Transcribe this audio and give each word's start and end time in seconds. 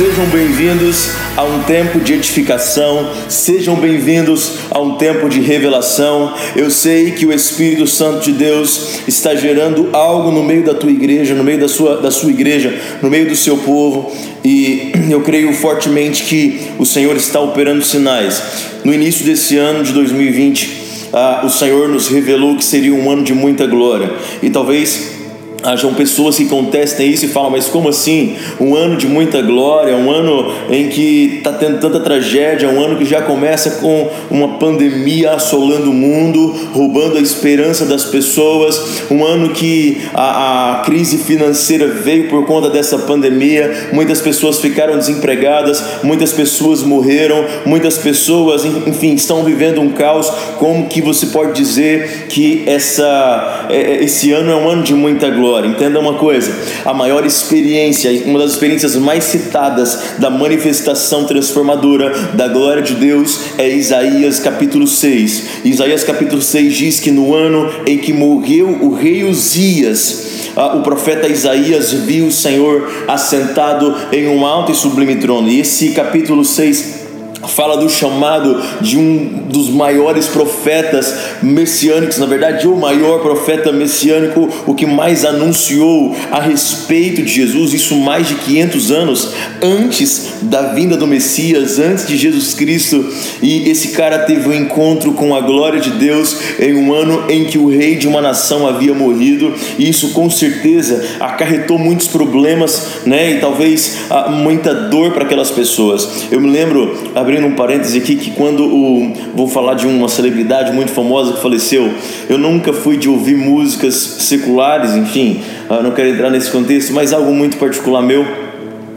Sejam 0.00 0.24
bem-vindos 0.28 1.10
a 1.36 1.44
um 1.44 1.62
tempo 1.64 2.00
de 2.00 2.14
edificação, 2.14 3.10
sejam 3.28 3.76
bem-vindos 3.76 4.52
a 4.70 4.80
um 4.80 4.96
tempo 4.96 5.28
de 5.28 5.40
revelação. 5.40 6.32
Eu 6.56 6.70
sei 6.70 7.10
que 7.10 7.26
o 7.26 7.32
Espírito 7.34 7.86
Santo 7.86 8.24
de 8.24 8.32
Deus 8.32 9.00
está 9.06 9.34
gerando 9.34 9.90
algo 9.92 10.30
no 10.30 10.42
meio 10.42 10.64
da 10.64 10.72
tua 10.72 10.90
igreja, 10.90 11.34
no 11.34 11.44
meio 11.44 11.60
da 11.60 11.68
sua, 11.68 11.98
da 11.98 12.10
sua 12.10 12.30
igreja, 12.30 12.80
no 13.02 13.10
meio 13.10 13.28
do 13.28 13.36
seu 13.36 13.58
povo, 13.58 14.10
e 14.42 14.90
eu 15.12 15.20
creio 15.20 15.52
fortemente 15.52 16.24
que 16.24 16.62
o 16.78 16.86
Senhor 16.86 17.14
está 17.14 17.38
operando 17.38 17.84
sinais. 17.84 18.42
No 18.82 18.94
início 18.94 19.26
desse 19.26 19.58
ano 19.58 19.84
de 19.84 19.92
2020, 19.92 21.10
ah, 21.12 21.42
o 21.44 21.50
Senhor 21.50 21.90
nos 21.90 22.08
revelou 22.08 22.56
que 22.56 22.64
seria 22.64 22.94
um 22.94 23.10
ano 23.10 23.22
de 23.22 23.34
muita 23.34 23.66
glória, 23.66 24.10
e 24.42 24.48
talvez 24.48 25.19
Hajam 25.62 25.94
pessoas 25.94 26.36
que 26.36 26.46
contestem 26.46 27.10
isso 27.10 27.26
e 27.26 27.28
falam, 27.28 27.50
mas 27.50 27.68
como 27.68 27.88
assim? 27.88 28.36
Um 28.58 28.74
ano 28.74 28.96
de 28.96 29.06
muita 29.06 29.42
glória, 29.42 29.94
um 29.94 30.10
ano 30.10 30.52
em 30.70 30.88
que 30.88 31.36
está 31.38 31.52
tendo 31.52 31.78
tanta 31.78 32.00
tragédia, 32.00 32.68
um 32.68 32.82
ano 32.82 32.96
que 32.96 33.04
já 33.04 33.22
começa 33.22 33.72
com 33.72 34.08
uma 34.30 34.58
pandemia 34.58 35.32
assolando 35.32 35.90
o 35.90 35.94
mundo, 35.94 36.54
roubando 36.72 37.18
a 37.18 37.20
esperança 37.20 37.84
das 37.84 38.04
pessoas, 38.04 39.02
um 39.10 39.24
ano 39.24 39.50
que 39.50 40.00
a, 40.14 40.72
a 40.72 40.80
crise 40.80 41.18
financeira 41.18 41.86
veio 41.86 42.28
por 42.28 42.46
conta 42.46 42.70
dessa 42.70 42.98
pandemia, 42.98 43.90
muitas 43.92 44.20
pessoas 44.20 44.58
ficaram 44.60 44.96
desempregadas, 44.96 45.82
muitas 46.02 46.32
pessoas 46.32 46.82
morreram, 46.82 47.44
muitas 47.66 47.98
pessoas, 47.98 48.64
enfim, 48.64 49.14
estão 49.14 49.44
vivendo 49.44 49.80
um 49.80 49.90
caos. 49.90 50.30
Como 50.58 50.88
que 50.88 51.00
você 51.00 51.26
pode 51.26 51.52
dizer 51.52 52.26
que 52.28 52.64
essa, 52.66 53.66
é, 53.68 53.76
é, 53.76 54.04
esse 54.04 54.32
ano 54.32 54.50
é 54.50 54.56
um 54.56 54.68
ano 54.68 54.82
de 54.82 54.94
muita 54.94 55.28
glória? 55.28 55.49
Glória. 55.50 55.68
Entenda 55.68 55.98
uma 55.98 56.14
coisa: 56.14 56.52
a 56.84 56.94
maior 56.94 57.26
experiência, 57.26 58.10
uma 58.24 58.38
das 58.38 58.52
experiências 58.52 58.94
mais 58.96 59.24
citadas 59.24 60.14
da 60.18 60.30
manifestação 60.30 61.24
transformadora 61.24 62.10
da 62.34 62.46
glória 62.46 62.82
de 62.82 62.94
Deus 62.94 63.40
é 63.58 63.68
Isaías 63.68 64.38
capítulo 64.38 64.86
6. 64.86 65.64
Isaías 65.64 66.04
capítulo 66.04 66.40
6 66.40 66.72
diz 66.72 67.00
que 67.00 67.10
no 67.10 67.34
ano 67.34 67.68
em 67.84 67.98
que 67.98 68.12
morreu 68.12 68.78
o 68.80 68.94
rei 68.94 69.24
Uzias, 69.24 70.50
o 70.76 70.82
profeta 70.82 71.28
Isaías 71.28 71.92
viu 71.92 72.26
o 72.26 72.32
Senhor 72.32 72.88
assentado 73.08 73.94
em 74.12 74.28
um 74.28 74.46
alto 74.46 74.70
e 74.70 74.74
sublime 74.74 75.16
trono. 75.16 75.48
E 75.48 75.60
esse 75.60 75.90
capítulo 75.90 76.44
6 76.44 76.99
fala 77.48 77.76
do 77.76 77.88
chamado 77.88 78.60
de 78.80 78.98
um 78.98 79.44
dos 79.48 79.68
maiores 79.68 80.26
profetas 80.26 81.14
messiânicos, 81.42 82.18
na 82.18 82.26
verdade, 82.26 82.66
o 82.68 82.76
maior 82.76 83.20
profeta 83.20 83.72
messiânico, 83.72 84.48
o 84.66 84.74
que 84.74 84.86
mais 84.86 85.24
anunciou 85.24 86.14
a 86.30 86.40
respeito 86.40 87.22
de 87.22 87.32
Jesus, 87.32 87.72
isso 87.72 87.96
mais 87.96 88.28
de 88.28 88.34
500 88.36 88.90
anos 88.90 89.28
antes 89.62 90.34
da 90.42 90.72
vinda 90.74 90.96
do 90.96 91.06
Messias, 91.06 91.78
antes 91.78 92.06
de 92.06 92.16
Jesus 92.16 92.54
Cristo, 92.54 93.04
e 93.42 93.68
esse 93.68 93.88
cara 93.88 94.20
teve 94.20 94.48
um 94.48 94.54
encontro 94.54 95.12
com 95.12 95.34
a 95.34 95.40
glória 95.40 95.80
de 95.80 95.90
Deus 95.90 96.36
em 96.58 96.74
um 96.74 96.92
ano 96.92 97.24
em 97.28 97.44
que 97.44 97.58
o 97.58 97.68
rei 97.68 97.96
de 97.96 98.06
uma 98.06 98.20
nação 98.20 98.66
havia 98.66 98.94
morrido, 98.94 99.52
e 99.78 99.88
isso 99.88 100.10
com 100.10 100.30
certeza 100.30 101.04
acarretou 101.18 101.78
muitos 101.78 102.06
problemas, 102.06 102.86
né, 103.06 103.32
e 103.32 103.40
talvez 103.40 103.98
ah, 104.10 104.28
muita 104.28 104.74
dor 104.74 105.12
para 105.12 105.24
aquelas 105.24 105.50
pessoas. 105.50 106.26
Eu 106.30 106.40
me 106.40 106.50
lembro, 106.50 106.96
abrindo 107.30 107.46
um 107.46 107.54
parêntese 107.54 107.96
aqui, 107.96 108.16
que 108.16 108.32
quando 108.32 108.64
o, 108.64 109.12
vou 109.36 109.46
falar 109.46 109.74
de 109.74 109.86
uma 109.86 110.08
celebridade 110.08 110.72
muito 110.72 110.90
famosa 110.90 111.34
que 111.34 111.40
faleceu, 111.40 111.88
eu 112.28 112.36
nunca 112.36 112.72
fui 112.72 112.96
de 112.96 113.08
ouvir 113.08 113.36
músicas 113.36 113.94
seculares, 113.94 114.96
enfim, 114.96 115.40
não 115.82 115.92
quero 115.92 116.08
entrar 116.08 116.28
nesse 116.28 116.50
contexto, 116.50 116.92
mas 116.92 117.12
algo 117.12 117.32
muito 117.32 117.56
particular 117.56 118.02
meu. 118.02 118.26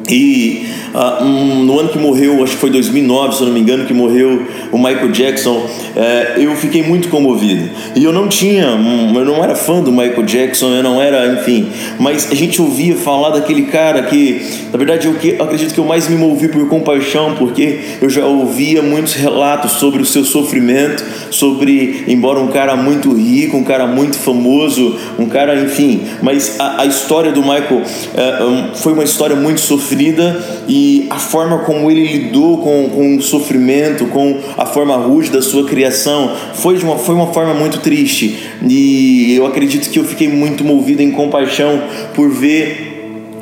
E 0.10 0.68
Uh, 0.94 1.24
um, 1.24 1.64
no 1.66 1.80
ano 1.80 1.90
que 1.90 1.98
morreu, 1.98 2.44
acho 2.44 2.54
que 2.54 2.60
foi 2.60 2.70
2009, 2.70 3.36
se 3.36 3.42
eu 3.42 3.48
não 3.48 3.54
me 3.54 3.60
engano, 3.60 3.86
que 3.86 3.94
morreu 3.96 4.46
o 4.72 4.78
Michael 4.78 5.12
Jackson, 5.12 5.58
uh, 5.58 6.40
eu 6.40 6.56
fiquei 6.56 6.84
muito 6.84 7.10
comovido. 7.10 7.68
E 7.96 8.04
eu 8.04 8.14
não 8.14 8.28
tinha, 8.28 8.68
um, 8.68 9.18
eu 9.18 9.26
não 9.26 9.44
era 9.44 9.56
fã 9.56 9.82
do 9.82 9.92
Michael 9.92 10.22
Jackson, 10.22 10.68
eu 10.68 10.84
não 10.84 11.02
era, 11.02 11.34
enfim, 11.34 11.68
mas 12.00 12.32
a 12.32 12.36
gente 12.36 12.62
ouvia 12.62 12.96
falar 12.96 13.32
daquele 13.32 13.64
cara 13.64 14.04
que, 14.04 14.46
na 14.72 14.78
verdade, 14.78 15.08
eu, 15.08 15.16
que, 15.16 15.32
acredito 15.42 15.74
que 15.74 15.80
eu 15.80 15.86
mais 15.86 16.08
me 16.08 16.16
movi 16.16 16.48
por 16.48 16.68
compaixão, 16.68 17.34
porque 17.40 17.80
eu 18.00 18.08
já 18.08 18.28
ouvia 18.28 18.84
muitos 18.84 19.14
relatos 19.14 19.72
sobre 19.74 20.00
o 20.00 20.06
seu 20.06 20.24
sofrimento, 20.24 21.04
sobre, 21.32 22.04
embora 22.08 22.40
um 22.40 22.50
cara 22.50 22.76
muito 22.76 23.12
rico, 23.14 23.58
um 23.58 23.64
cara 23.64 23.88
muito 23.88 24.16
famoso, 24.16 24.96
um 25.18 25.26
cara, 25.26 25.60
enfim, 25.60 26.02
mas 26.22 26.60
a, 26.60 26.82
a 26.82 26.86
história 26.86 27.32
do 27.32 27.42
Michael 27.42 27.82
uh, 27.82 28.44
um, 28.44 28.76
foi 28.76 28.94
uma 28.94 29.04
história 29.04 29.36
muito 29.36 29.60
sofrida 29.60 30.40
e 30.68 30.83
a 31.10 31.20
forma 31.20 31.60
como 31.60 31.90
ele 31.90 32.06
lidou 32.06 32.58
com, 32.60 32.90
com 32.90 33.18
o 33.18 33.22
sofrimento, 33.22 34.06
com 34.08 34.40
a 34.58 34.66
forma 34.66 34.96
rude 34.96 35.30
da 35.30 35.42
sua 35.42 35.66
criação, 35.66 36.36
foi, 36.54 36.78
de 36.78 36.84
uma, 36.84 36.98
foi 36.98 37.16
uma 37.16 37.34
forma 37.34 37.54
muito 37.54 37.80
triste. 37.80 38.38
E 38.68 39.36
eu 39.36 39.46
acredito 39.46 39.90
que 39.90 40.00
eu 40.00 40.04
fiquei 40.04 40.28
muito 40.28 40.64
movido 40.64 41.02
em 41.02 41.12
compaixão 41.12 41.82
por 42.14 42.30
ver 42.30 42.93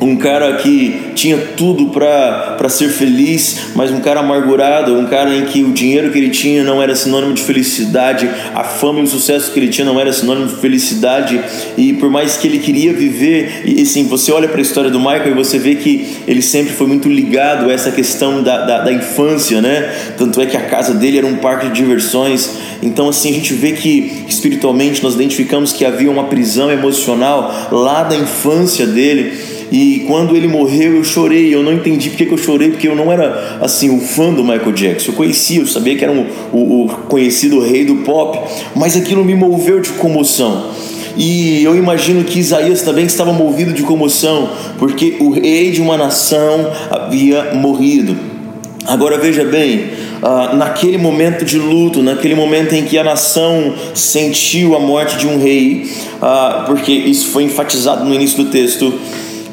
um 0.01 0.15
cara 0.15 0.55
que 0.57 1.11
tinha 1.13 1.37
tudo 1.55 1.89
para 1.89 2.67
ser 2.69 2.89
feliz, 2.89 3.67
mas 3.75 3.91
um 3.91 3.99
cara 3.99 4.19
amargurado, 4.19 4.97
um 4.97 5.05
cara 5.05 5.35
em 5.35 5.45
que 5.45 5.63
o 5.63 5.71
dinheiro 5.71 6.11
que 6.11 6.17
ele 6.17 6.31
tinha 6.31 6.63
não 6.63 6.81
era 6.81 6.95
sinônimo 6.95 7.33
de 7.33 7.43
felicidade, 7.43 8.27
a 8.55 8.63
fama 8.63 8.99
e 8.99 9.03
o 9.03 9.07
sucesso 9.07 9.51
que 9.51 9.59
ele 9.59 9.67
tinha 9.67 9.85
não 9.85 9.99
era 9.99 10.11
sinônimo 10.11 10.47
de 10.47 10.55
felicidade, 10.55 11.39
e 11.77 11.93
por 11.93 12.09
mais 12.09 12.35
que 12.35 12.47
ele 12.47 12.57
queria 12.57 12.91
viver, 12.91 13.61
e 13.63 13.81
assim, 13.83 14.05
você 14.07 14.31
olha 14.31 14.47
para 14.47 14.57
a 14.57 14.61
história 14.61 14.89
do 14.89 14.99
Michael 14.99 15.29
e 15.29 15.33
você 15.33 15.59
vê 15.59 15.75
que 15.75 16.17
ele 16.27 16.41
sempre 16.41 16.73
foi 16.73 16.87
muito 16.87 17.07
ligado 17.07 17.69
a 17.69 17.73
essa 17.73 17.91
questão 17.91 18.41
da, 18.41 18.65
da, 18.65 18.79
da 18.79 18.91
infância, 18.91 19.61
né? 19.61 19.93
Tanto 20.17 20.41
é 20.41 20.47
que 20.47 20.57
a 20.57 20.61
casa 20.61 20.95
dele 20.95 21.19
era 21.19 21.27
um 21.27 21.35
parque 21.35 21.67
de 21.67 21.73
diversões, 21.73 22.49
então 22.81 23.07
assim, 23.07 23.29
a 23.29 23.33
gente 23.33 23.53
vê 23.53 23.73
que 23.73 24.23
espiritualmente 24.27 25.03
nós 25.03 25.13
identificamos 25.13 25.71
que 25.71 25.85
havia 25.85 26.09
uma 26.09 26.23
prisão 26.23 26.71
emocional 26.71 27.69
lá 27.71 28.01
da 28.01 28.15
infância 28.15 28.87
dele 28.87 29.60
e 29.71 30.03
quando 30.05 30.35
ele 30.35 30.49
morreu, 30.49 30.95
eu 30.95 31.03
chorei. 31.03 31.53
Eu 31.53 31.63
não 31.63 31.71
entendi 31.71 32.09
porque 32.09 32.25
que 32.25 32.33
eu 32.33 32.37
chorei, 32.37 32.71
porque 32.71 32.89
eu 32.89 32.95
não 32.95 33.09
era 33.09 33.59
assim 33.61 33.95
o 33.95 34.01
fã 34.01 34.33
do 34.33 34.43
Michael 34.43 34.73
Jackson. 34.73 35.11
Eu 35.11 35.15
conhecia, 35.15 35.61
eu 35.61 35.67
sabia 35.67 35.95
que 35.95 36.03
era 36.03 36.11
um, 36.11 36.27
o, 36.51 36.85
o 36.85 36.89
conhecido 37.07 37.59
rei 37.61 37.85
do 37.85 37.97
pop, 37.97 38.37
mas 38.75 38.97
aquilo 38.97 39.23
me 39.23 39.33
moveu 39.33 39.79
de 39.79 39.89
comoção. 39.91 40.71
E 41.15 41.63
eu 41.63 41.75
imagino 41.75 42.23
que 42.23 42.39
Isaías 42.39 42.81
também 42.81 43.05
estava 43.05 43.31
movido 43.31 43.73
de 43.73 43.83
comoção, 43.83 44.49
porque 44.77 45.17
o 45.19 45.29
rei 45.29 45.71
de 45.71 45.81
uma 45.81 45.97
nação 45.97 46.69
havia 46.89 47.53
morrido. 47.53 48.15
Agora 48.85 49.17
veja 49.17 49.45
bem, 49.45 49.89
uh, 50.21 50.55
naquele 50.55 50.97
momento 50.97 51.45
de 51.45 51.57
luto, 51.57 52.01
naquele 52.01 52.33
momento 52.33 52.73
em 52.73 52.83
que 52.83 52.97
a 52.97 53.03
nação 53.03 53.73
sentiu 53.93 54.75
a 54.75 54.79
morte 54.79 55.17
de 55.17 55.27
um 55.27 55.39
rei, 55.39 55.89
uh, 56.17 56.65
porque 56.65 56.91
isso 56.91 57.27
foi 57.27 57.43
enfatizado 57.43 58.03
no 58.03 58.13
início 58.13 58.43
do 58.43 58.49
texto, 58.49 58.93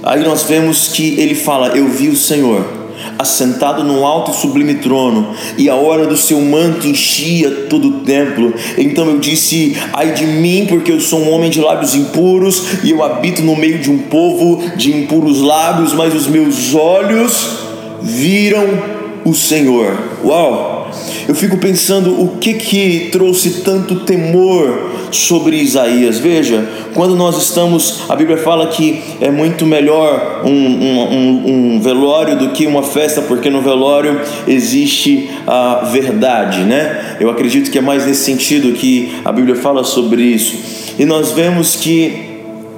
Aí 0.02 0.22
nós 0.22 0.44
vemos 0.44 0.88
que 0.88 1.18
ele 1.18 1.34
fala: 1.34 1.68
Eu 1.68 1.88
vi 1.88 2.08
o 2.08 2.16
Senhor 2.16 2.78
assentado 3.18 3.82
no 3.82 4.04
alto 4.06 4.30
e 4.30 4.34
sublime 4.34 4.74
trono, 4.76 5.34
e 5.56 5.68
a 5.68 5.74
hora 5.74 6.06
do 6.06 6.16
seu 6.16 6.40
manto 6.40 6.86
enchia 6.86 7.50
todo 7.68 7.88
o 7.88 7.92
templo. 8.00 8.54
Então 8.76 9.06
eu 9.06 9.18
disse: 9.18 9.76
Ai 9.92 10.12
de 10.12 10.26
mim, 10.26 10.66
porque 10.68 10.92
eu 10.92 11.00
sou 11.00 11.20
um 11.20 11.32
homem 11.32 11.50
de 11.50 11.60
lábios 11.60 11.94
impuros, 11.94 12.84
e 12.84 12.90
eu 12.90 13.02
habito 13.02 13.42
no 13.42 13.56
meio 13.56 13.78
de 13.78 13.90
um 13.90 13.98
povo 13.98 14.62
de 14.76 14.96
impuros 14.96 15.40
lábios, 15.40 15.92
mas 15.92 16.14
os 16.14 16.26
meus 16.26 16.74
olhos 16.74 17.58
viram 18.00 18.66
o 19.24 19.34
Senhor. 19.34 19.98
Uau! 20.24 20.77
Eu 21.28 21.34
fico 21.34 21.56
pensando 21.58 22.22
o 22.22 22.38
que 22.38 22.54
que 22.54 23.08
trouxe 23.10 23.62
tanto 23.62 24.00
temor 24.00 24.90
sobre 25.10 25.56
Isaías. 25.56 26.18
Veja, 26.18 26.66
quando 26.94 27.14
nós 27.16 27.36
estamos, 27.36 28.02
a 28.08 28.16
Bíblia 28.16 28.36
fala 28.38 28.66
que 28.68 29.02
é 29.20 29.30
muito 29.30 29.66
melhor 29.66 30.42
um, 30.44 30.50
um, 30.50 31.74
um 31.74 31.80
velório 31.80 32.36
do 32.38 32.50
que 32.50 32.66
uma 32.66 32.82
festa, 32.82 33.22
porque 33.22 33.50
no 33.50 33.60
velório 33.60 34.20
existe 34.46 35.30
a 35.46 35.88
verdade, 35.92 36.60
né? 36.60 37.16
Eu 37.20 37.30
acredito 37.30 37.70
que 37.70 37.78
é 37.78 37.82
mais 37.82 38.06
nesse 38.06 38.24
sentido 38.24 38.72
que 38.72 39.12
a 39.24 39.32
Bíblia 39.32 39.56
fala 39.56 39.84
sobre 39.84 40.22
isso. 40.22 40.56
E 40.98 41.04
nós 41.04 41.32
vemos 41.32 41.76
que 41.76 42.28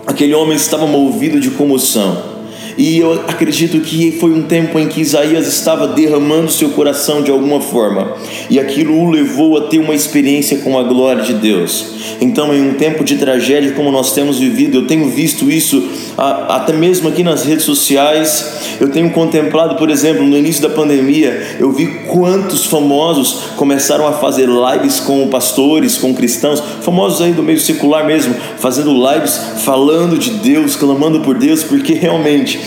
aquele 0.06 0.34
homem 0.34 0.56
estava 0.56 0.86
movido 0.86 1.40
de 1.40 1.50
comoção. 1.50 2.29
E 2.76 2.98
eu 2.98 3.12
acredito 3.28 3.80
que 3.80 4.12
foi 4.12 4.32
um 4.32 4.42
tempo 4.42 4.78
em 4.78 4.88
que 4.88 5.00
Isaías 5.00 5.46
estava 5.46 5.88
derramando 5.88 6.50
seu 6.50 6.70
coração 6.70 7.22
de 7.22 7.30
alguma 7.30 7.60
forma, 7.60 8.14
e 8.48 8.58
aquilo 8.58 8.94
o 8.94 9.10
levou 9.10 9.56
a 9.56 9.62
ter 9.62 9.78
uma 9.78 9.94
experiência 9.94 10.58
com 10.58 10.78
a 10.78 10.82
glória 10.82 11.22
de 11.22 11.34
Deus. 11.34 11.94
Então, 12.20 12.54
em 12.54 12.60
um 12.60 12.74
tempo 12.74 13.04
de 13.04 13.16
tragédia 13.16 13.72
como 13.72 13.90
nós 13.90 14.12
temos 14.12 14.38
vivido, 14.38 14.78
eu 14.78 14.86
tenho 14.86 15.08
visto 15.08 15.50
isso 15.50 15.88
até 16.16 16.72
mesmo 16.72 17.08
aqui 17.08 17.22
nas 17.22 17.44
redes 17.44 17.64
sociais. 17.64 18.60
Eu 18.80 18.90
tenho 18.90 19.10
contemplado, 19.10 19.76
por 19.76 19.90
exemplo, 19.90 20.24
no 20.24 20.36
início 20.36 20.62
da 20.62 20.70
pandemia, 20.70 21.56
eu 21.58 21.70
vi 21.70 21.86
quantos 22.06 22.64
famosos 22.64 23.50
começaram 23.56 24.06
a 24.06 24.12
fazer 24.12 24.48
lives 24.48 25.00
com 25.00 25.28
pastores, 25.28 25.98
com 25.98 26.14
cristãos, 26.14 26.62
famosos 26.80 27.20
aí 27.20 27.32
do 27.32 27.42
meio 27.42 27.60
secular 27.60 28.06
mesmo, 28.06 28.34
fazendo 28.58 28.92
lives 28.92 29.38
falando 29.64 30.18
de 30.18 30.30
Deus, 30.30 30.76
clamando 30.76 31.20
por 31.20 31.36
Deus, 31.36 31.62
porque 31.62 31.92
realmente 31.92 32.59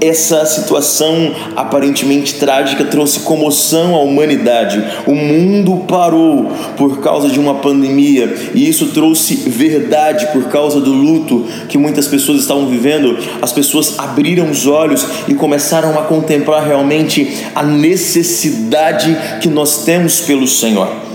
essa 0.00 0.44
situação 0.46 1.34
aparentemente 1.56 2.34
trágica 2.34 2.84
trouxe 2.84 3.20
comoção 3.20 3.94
à 3.94 4.00
humanidade. 4.00 4.82
O 5.06 5.14
mundo 5.14 5.84
parou 5.88 6.52
por 6.76 7.00
causa 7.00 7.28
de 7.28 7.40
uma 7.40 7.56
pandemia 7.56 8.32
e 8.54 8.68
isso 8.68 8.88
trouxe 8.88 9.34
verdade 9.34 10.26
por 10.32 10.44
causa 10.44 10.80
do 10.80 10.92
luto 10.92 11.46
que 11.68 11.78
muitas 11.78 12.06
pessoas 12.06 12.40
estavam 12.40 12.68
vivendo. 12.68 13.18
As 13.42 13.52
pessoas 13.52 13.98
abriram 13.98 14.50
os 14.50 14.66
olhos 14.66 15.06
e 15.26 15.34
começaram 15.34 15.98
a 15.98 16.02
contemplar 16.02 16.64
realmente 16.64 17.36
a 17.54 17.62
necessidade 17.62 19.16
que 19.40 19.48
nós 19.48 19.84
temos 19.84 20.20
pelo 20.20 20.46
Senhor 20.46 21.08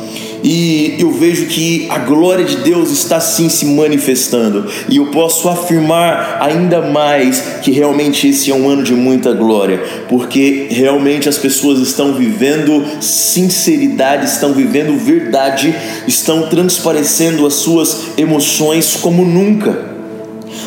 e 0.43 0.95
eu 0.99 1.09
vejo 1.09 1.45
que 1.45 1.87
a 1.89 1.99
glória 1.99 2.43
de 2.43 2.57
Deus 2.57 2.91
está 2.91 3.19
sim 3.21 3.47
se 3.47 3.65
manifestando, 3.65 4.67
e 4.89 4.97
eu 4.97 5.07
posso 5.07 5.47
afirmar 5.47 6.37
ainda 6.41 6.81
mais 6.81 7.39
que 7.61 7.71
realmente 7.71 8.27
esse 8.27 8.51
é 8.51 8.55
um 8.55 8.69
ano 8.69 8.83
de 8.83 8.93
muita 8.93 9.31
glória, 9.31 9.81
porque 10.09 10.67
realmente 10.69 11.29
as 11.29 11.37
pessoas 11.37 11.79
estão 11.79 12.13
vivendo 12.13 12.83
sinceridade, 12.99 14.25
estão 14.25 14.53
vivendo 14.53 14.97
verdade, 14.97 15.73
estão 16.07 16.49
transparecendo 16.49 17.45
as 17.47 17.53
suas 17.53 18.17
emoções 18.17 18.97
como 19.01 19.23
nunca. 19.23 19.93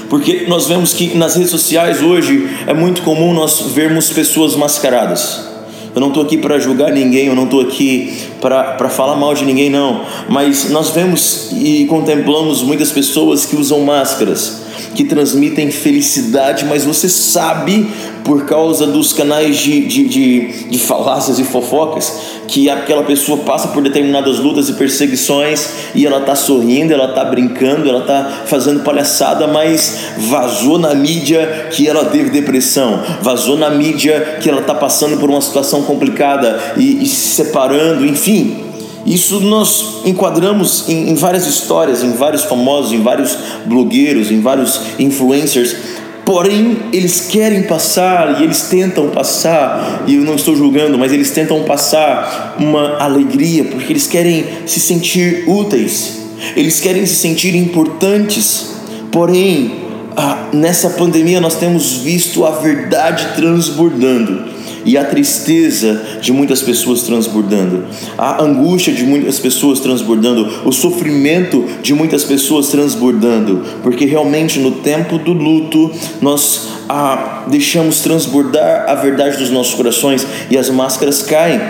Porque 0.08 0.46
nós 0.48 0.66
vemos 0.66 0.94
que 0.94 1.16
nas 1.16 1.34
redes 1.34 1.50
sociais 1.50 2.00
hoje 2.00 2.48
é 2.66 2.72
muito 2.72 3.02
comum 3.02 3.34
nós 3.34 3.60
vermos 3.74 4.08
pessoas 4.10 4.54
mascaradas 4.54 5.55
eu 5.96 6.00
não 6.00 6.08
estou 6.08 6.22
aqui 6.22 6.36
para 6.36 6.58
julgar 6.58 6.92
ninguém, 6.92 7.28
eu 7.28 7.34
não 7.34 7.44
estou 7.44 7.62
aqui 7.62 8.14
para 8.38 8.88
falar 8.90 9.16
mal 9.16 9.32
de 9.32 9.46
ninguém, 9.46 9.70
não. 9.70 10.02
Mas 10.28 10.68
nós 10.68 10.90
vemos 10.90 11.52
e 11.52 11.86
contemplamos 11.86 12.62
muitas 12.62 12.92
pessoas 12.92 13.46
que 13.46 13.56
usam 13.56 13.80
máscaras, 13.80 14.65
que 14.96 15.04
transmitem 15.04 15.70
felicidade, 15.70 16.64
mas 16.64 16.84
você 16.84 17.06
sabe 17.08 17.86
por 18.24 18.46
causa 18.46 18.86
dos 18.86 19.12
canais 19.12 19.58
de, 19.58 19.82
de, 19.82 20.08
de, 20.08 20.68
de 20.70 20.78
falácias 20.78 21.38
e 21.38 21.44
fofocas, 21.44 22.12
que 22.48 22.68
aquela 22.68 23.04
pessoa 23.04 23.38
passa 23.44 23.68
por 23.68 23.82
determinadas 23.82 24.38
lutas 24.38 24.68
e 24.68 24.72
perseguições 24.72 25.68
e 25.94 26.04
ela 26.06 26.18
está 26.18 26.34
sorrindo, 26.34 26.92
ela 26.92 27.10
está 27.10 27.24
brincando, 27.24 27.88
ela 27.88 28.00
está 28.00 28.44
fazendo 28.46 28.82
palhaçada, 28.82 29.46
mas 29.46 29.98
vazou 30.16 30.78
na 30.78 30.94
mídia 30.94 31.68
que 31.70 31.86
ela 31.86 32.06
teve 32.06 32.30
depressão, 32.30 33.00
vazou 33.20 33.56
na 33.56 33.70
mídia 33.70 34.38
que 34.40 34.48
ela 34.48 34.60
está 34.60 34.74
passando 34.74 35.18
por 35.18 35.28
uma 35.28 35.40
situação 35.40 35.82
complicada 35.82 36.74
e, 36.76 37.04
e 37.04 37.06
se 37.06 37.36
separando, 37.36 38.04
enfim. 38.04 38.65
Isso 39.06 39.38
nós 39.40 40.00
enquadramos 40.04 40.88
em, 40.88 41.10
em, 41.10 41.14
várias 41.14 41.46
histórias, 41.46 42.02
em 42.02 42.10
vários 42.10 42.42
famosos, 42.42 42.92
em 42.92 43.00
vários 43.00 43.38
blogueiros, 43.64 44.32
em 44.32 44.40
vários 44.40 44.80
influencers. 44.98 45.76
Porém, 46.24 46.76
eles 46.92 47.20
querem 47.20 47.62
passar 47.62 48.40
e 48.40 48.44
eles 48.44 48.62
tentam 48.62 49.08
passar, 49.10 50.02
e 50.08 50.16
eu 50.16 50.22
não 50.22 50.34
estou 50.34 50.56
julgando, 50.56 50.98
mas 50.98 51.12
eles 51.12 51.30
tentam 51.30 51.62
passar 51.62 52.56
uma 52.58 52.96
alegria, 52.98 53.66
porque 53.66 53.92
eles 53.92 54.08
querem 54.08 54.44
se 54.66 54.80
sentir 54.80 55.44
úteis, 55.46 56.22
eles 56.56 56.80
querem 56.80 57.06
se 57.06 57.14
sentir 57.14 57.54
importantes. 57.54 58.74
Porém, 59.12 59.70
ah, 60.16 60.48
nessa 60.52 60.90
pandemia 60.90 61.40
nós 61.40 61.54
temos 61.54 61.98
visto 61.98 62.44
a 62.44 62.50
verdade 62.50 63.28
transbordando 63.36 64.55
e 64.86 64.96
a 64.96 65.04
tristeza 65.04 66.00
de 66.22 66.32
muitas 66.32 66.62
pessoas 66.62 67.02
transbordando, 67.02 67.84
a 68.16 68.42
angústia 68.42 68.92
de 68.92 69.04
muitas 69.04 69.40
pessoas 69.40 69.80
transbordando, 69.80 70.48
o 70.64 70.70
sofrimento 70.70 71.64
de 71.82 71.92
muitas 71.92 72.22
pessoas 72.22 72.68
transbordando, 72.68 73.62
porque 73.82 74.06
realmente 74.06 74.60
no 74.60 74.70
tempo 74.70 75.18
do 75.18 75.32
luto 75.32 75.90
nós 76.22 76.68
ah, 76.88 77.44
deixamos 77.48 78.00
transbordar 78.00 78.88
a 78.88 78.94
verdade 78.94 79.38
dos 79.38 79.50
nossos 79.50 79.74
corações 79.74 80.24
e 80.48 80.56
as 80.56 80.70
máscaras 80.70 81.20
caem. 81.20 81.60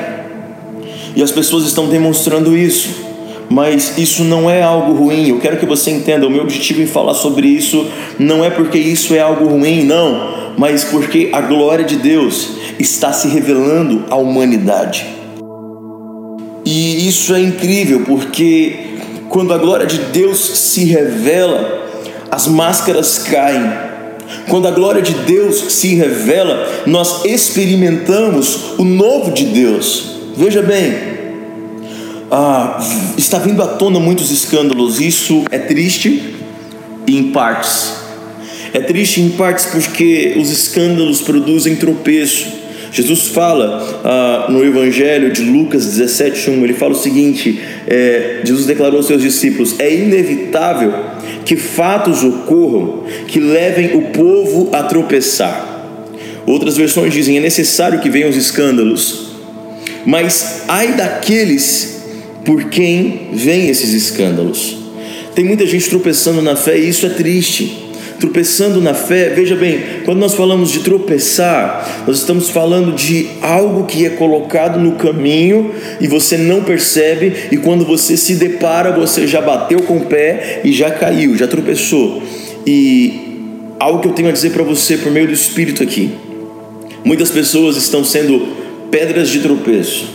E 1.16 1.22
as 1.22 1.32
pessoas 1.32 1.64
estão 1.64 1.88
demonstrando 1.88 2.54
isso 2.54 3.06
mas 3.48 3.96
isso 3.96 4.24
não 4.24 4.50
é 4.50 4.62
algo 4.62 4.92
ruim. 4.92 5.28
Eu 5.28 5.38
quero 5.38 5.56
que 5.56 5.66
você 5.66 5.90
entenda. 5.90 6.26
O 6.26 6.30
meu 6.30 6.42
objetivo 6.42 6.82
em 6.82 6.86
falar 6.86 7.14
sobre 7.14 7.46
isso 7.46 7.86
não 8.18 8.44
é 8.44 8.50
porque 8.50 8.76
isso 8.76 9.14
é 9.14 9.20
algo 9.20 9.46
ruim, 9.46 9.84
não, 9.84 10.45
mas 10.56 10.84
porque 10.84 11.30
a 11.32 11.40
glória 11.40 11.84
de 11.84 11.96
Deus 11.96 12.50
está 12.78 13.12
se 13.12 13.28
revelando 13.28 14.04
à 14.10 14.16
humanidade. 14.16 15.06
E 16.64 17.08
isso 17.08 17.34
é 17.34 17.40
incrível 17.40 18.04
porque 18.06 18.96
quando 19.28 19.52
a 19.52 19.58
glória 19.58 19.86
de 19.86 19.98
Deus 19.98 20.38
se 20.38 20.84
revela, 20.84 21.86
as 22.30 22.46
máscaras 22.48 23.18
caem. 23.18 23.86
Quando 24.48 24.66
a 24.66 24.70
glória 24.70 25.02
de 25.02 25.14
Deus 25.14 25.72
se 25.72 25.94
revela, 25.94 26.66
nós 26.86 27.24
experimentamos 27.24 28.74
o 28.78 28.84
novo 28.84 29.30
de 29.30 29.44
Deus. 29.44 30.16
Veja 30.36 30.62
bem, 30.62 31.16
ah, 32.30 32.80
está 33.16 33.38
vindo 33.38 33.62
à 33.62 33.68
tona 33.68 34.00
muitos 34.00 34.30
escândalos, 34.30 35.00
isso 35.00 35.44
é 35.50 35.58
triste 35.58 36.34
em 37.06 37.30
partes. 37.30 38.05
É 38.76 38.80
triste 38.80 39.22
em 39.22 39.30
partes 39.30 39.64
porque 39.64 40.34
os 40.36 40.50
escândalos 40.50 41.22
produzem 41.22 41.76
tropeço. 41.76 42.46
Jesus 42.92 43.28
fala 43.28 44.02
ah, 44.04 44.48
no 44.50 44.62
Evangelho 44.62 45.32
de 45.32 45.40
Lucas 45.40 45.98
17:1, 45.98 46.62
ele 46.62 46.74
fala 46.74 46.92
o 46.92 46.94
seguinte: 46.94 47.58
é, 47.86 48.42
Jesus 48.44 48.66
declarou 48.66 48.98
aos 48.98 49.06
seus 49.06 49.22
discípulos: 49.22 49.76
é 49.78 49.94
inevitável 49.94 50.92
que 51.46 51.56
fatos 51.56 52.22
ocorram 52.22 53.04
que 53.26 53.40
levem 53.40 53.96
o 53.96 54.10
povo 54.10 54.68
a 54.74 54.82
tropeçar. 54.82 55.88
Outras 56.44 56.76
versões 56.76 57.14
dizem: 57.14 57.38
é 57.38 57.40
necessário 57.40 58.00
que 58.00 58.10
venham 58.10 58.28
os 58.28 58.36
escândalos, 58.36 59.30
mas 60.04 60.64
ai 60.68 60.92
daqueles 60.92 62.02
por 62.44 62.64
quem 62.64 63.30
vêm 63.32 63.70
esses 63.70 63.94
escândalos. 63.94 64.76
Tem 65.34 65.46
muita 65.46 65.66
gente 65.66 65.88
tropeçando 65.88 66.42
na 66.42 66.56
fé 66.56 66.78
e 66.78 66.90
isso 66.90 67.06
é 67.06 67.10
triste 67.10 67.85
tropeçando 68.18 68.80
na 68.80 68.94
fé. 68.94 69.30
Veja 69.30 69.54
bem, 69.54 69.80
quando 70.04 70.18
nós 70.18 70.34
falamos 70.34 70.70
de 70.70 70.80
tropeçar, 70.80 72.04
nós 72.06 72.18
estamos 72.18 72.50
falando 72.50 72.92
de 72.92 73.28
algo 73.40 73.84
que 73.84 74.04
é 74.04 74.10
colocado 74.10 74.78
no 74.78 74.92
caminho 74.92 75.72
e 76.00 76.06
você 76.06 76.36
não 76.36 76.62
percebe, 76.62 77.32
e 77.50 77.56
quando 77.56 77.84
você 77.84 78.16
se 78.16 78.34
depara, 78.34 78.92
você 78.92 79.26
já 79.26 79.40
bateu 79.40 79.82
com 79.82 79.98
o 79.98 80.06
pé 80.06 80.60
e 80.64 80.72
já 80.72 80.90
caiu, 80.90 81.36
já 81.36 81.46
tropeçou. 81.46 82.22
E 82.66 83.20
algo 83.78 84.00
que 84.00 84.08
eu 84.08 84.12
tenho 84.12 84.28
a 84.28 84.32
dizer 84.32 84.50
para 84.50 84.62
você 84.62 84.96
por 84.96 85.12
meio 85.12 85.26
do 85.26 85.32
Espírito 85.32 85.82
aqui: 85.82 86.10
muitas 87.04 87.30
pessoas 87.30 87.76
estão 87.76 88.04
sendo 88.04 88.48
pedras 88.90 89.28
de 89.28 89.40
tropeço, 89.40 90.08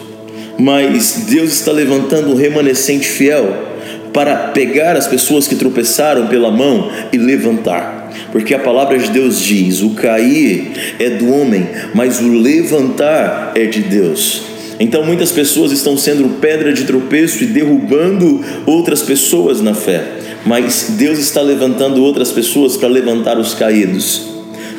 mas 0.57 1.25
Deus 1.29 1.51
está 1.51 1.71
levantando 1.71 2.31
um 2.31 2.35
remanescente 2.35 3.07
fiel 3.07 3.70
para 4.13 4.35
pegar 4.49 4.95
as 4.95 5.07
pessoas 5.07 5.47
que 5.47 5.55
tropeçaram 5.55 6.27
pela 6.27 6.51
mão 6.51 6.91
e 7.11 7.17
levantar. 7.17 8.11
Porque 8.31 8.53
a 8.53 8.59
palavra 8.59 8.97
de 8.97 9.09
Deus 9.09 9.39
diz: 9.39 9.81
o 9.81 9.91
cair 9.91 10.95
é 10.99 11.09
do 11.11 11.31
homem, 11.33 11.67
mas 11.93 12.19
o 12.19 12.29
levantar 12.29 13.53
é 13.55 13.65
de 13.65 13.81
Deus. 13.81 14.43
Então 14.79 15.05
muitas 15.05 15.31
pessoas 15.31 15.71
estão 15.71 15.95
sendo 15.95 16.39
pedra 16.39 16.73
de 16.73 16.85
tropeço 16.85 17.43
e 17.43 17.47
derrubando 17.47 18.43
outras 18.65 19.03
pessoas 19.03 19.61
na 19.61 19.75
fé, 19.75 20.03
mas 20.43 20.95
Deus 20.97 21.19
está 21.19 21.39
levantando 21.39 22.03
outras 22.03 22.31
pessoas 22.31 22.75
para 22.75 22.89
levantar 22.89 23.37
os 23.37 23.53
caídos. 23.53 24.30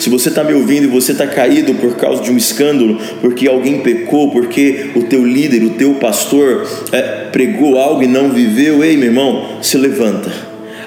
Se 0.03 0.11
você 0.11 0.31
está 0.31 0.43
me 0.43 0.53
ouvindo 0.53 0.83
e 0.83 0.89
você 0.89 1.13
está 1.13 1.29
caído 1.29 1.75
por 1.75 1.95
causa 1.95 2.25
de 2.25 2.33
um 2.33 2.37
escândalo, 2.37 2.99
porque 3.21 3.47
alguém 3.47 3.83
pecou, 3.83 4.33
porque 4.33 4.91
o 4.97 5.05
teu 5.05 5.25
líder, 5.25 5.63
o 5.63 5.71
teu 5.71 5.95
pastor 5.95 6.67
é, 6.91 7.29
pregou 7.31 7.79
algo 7.79 8.03
e 8.03 8.09
não 8.09 8.31
viveu, 8.31 8.83
ei 8.83 8.97
meu 8.97 9.11
irmão, 9.11 9.63
se 9.63 9.79
levanta 9.79 10.42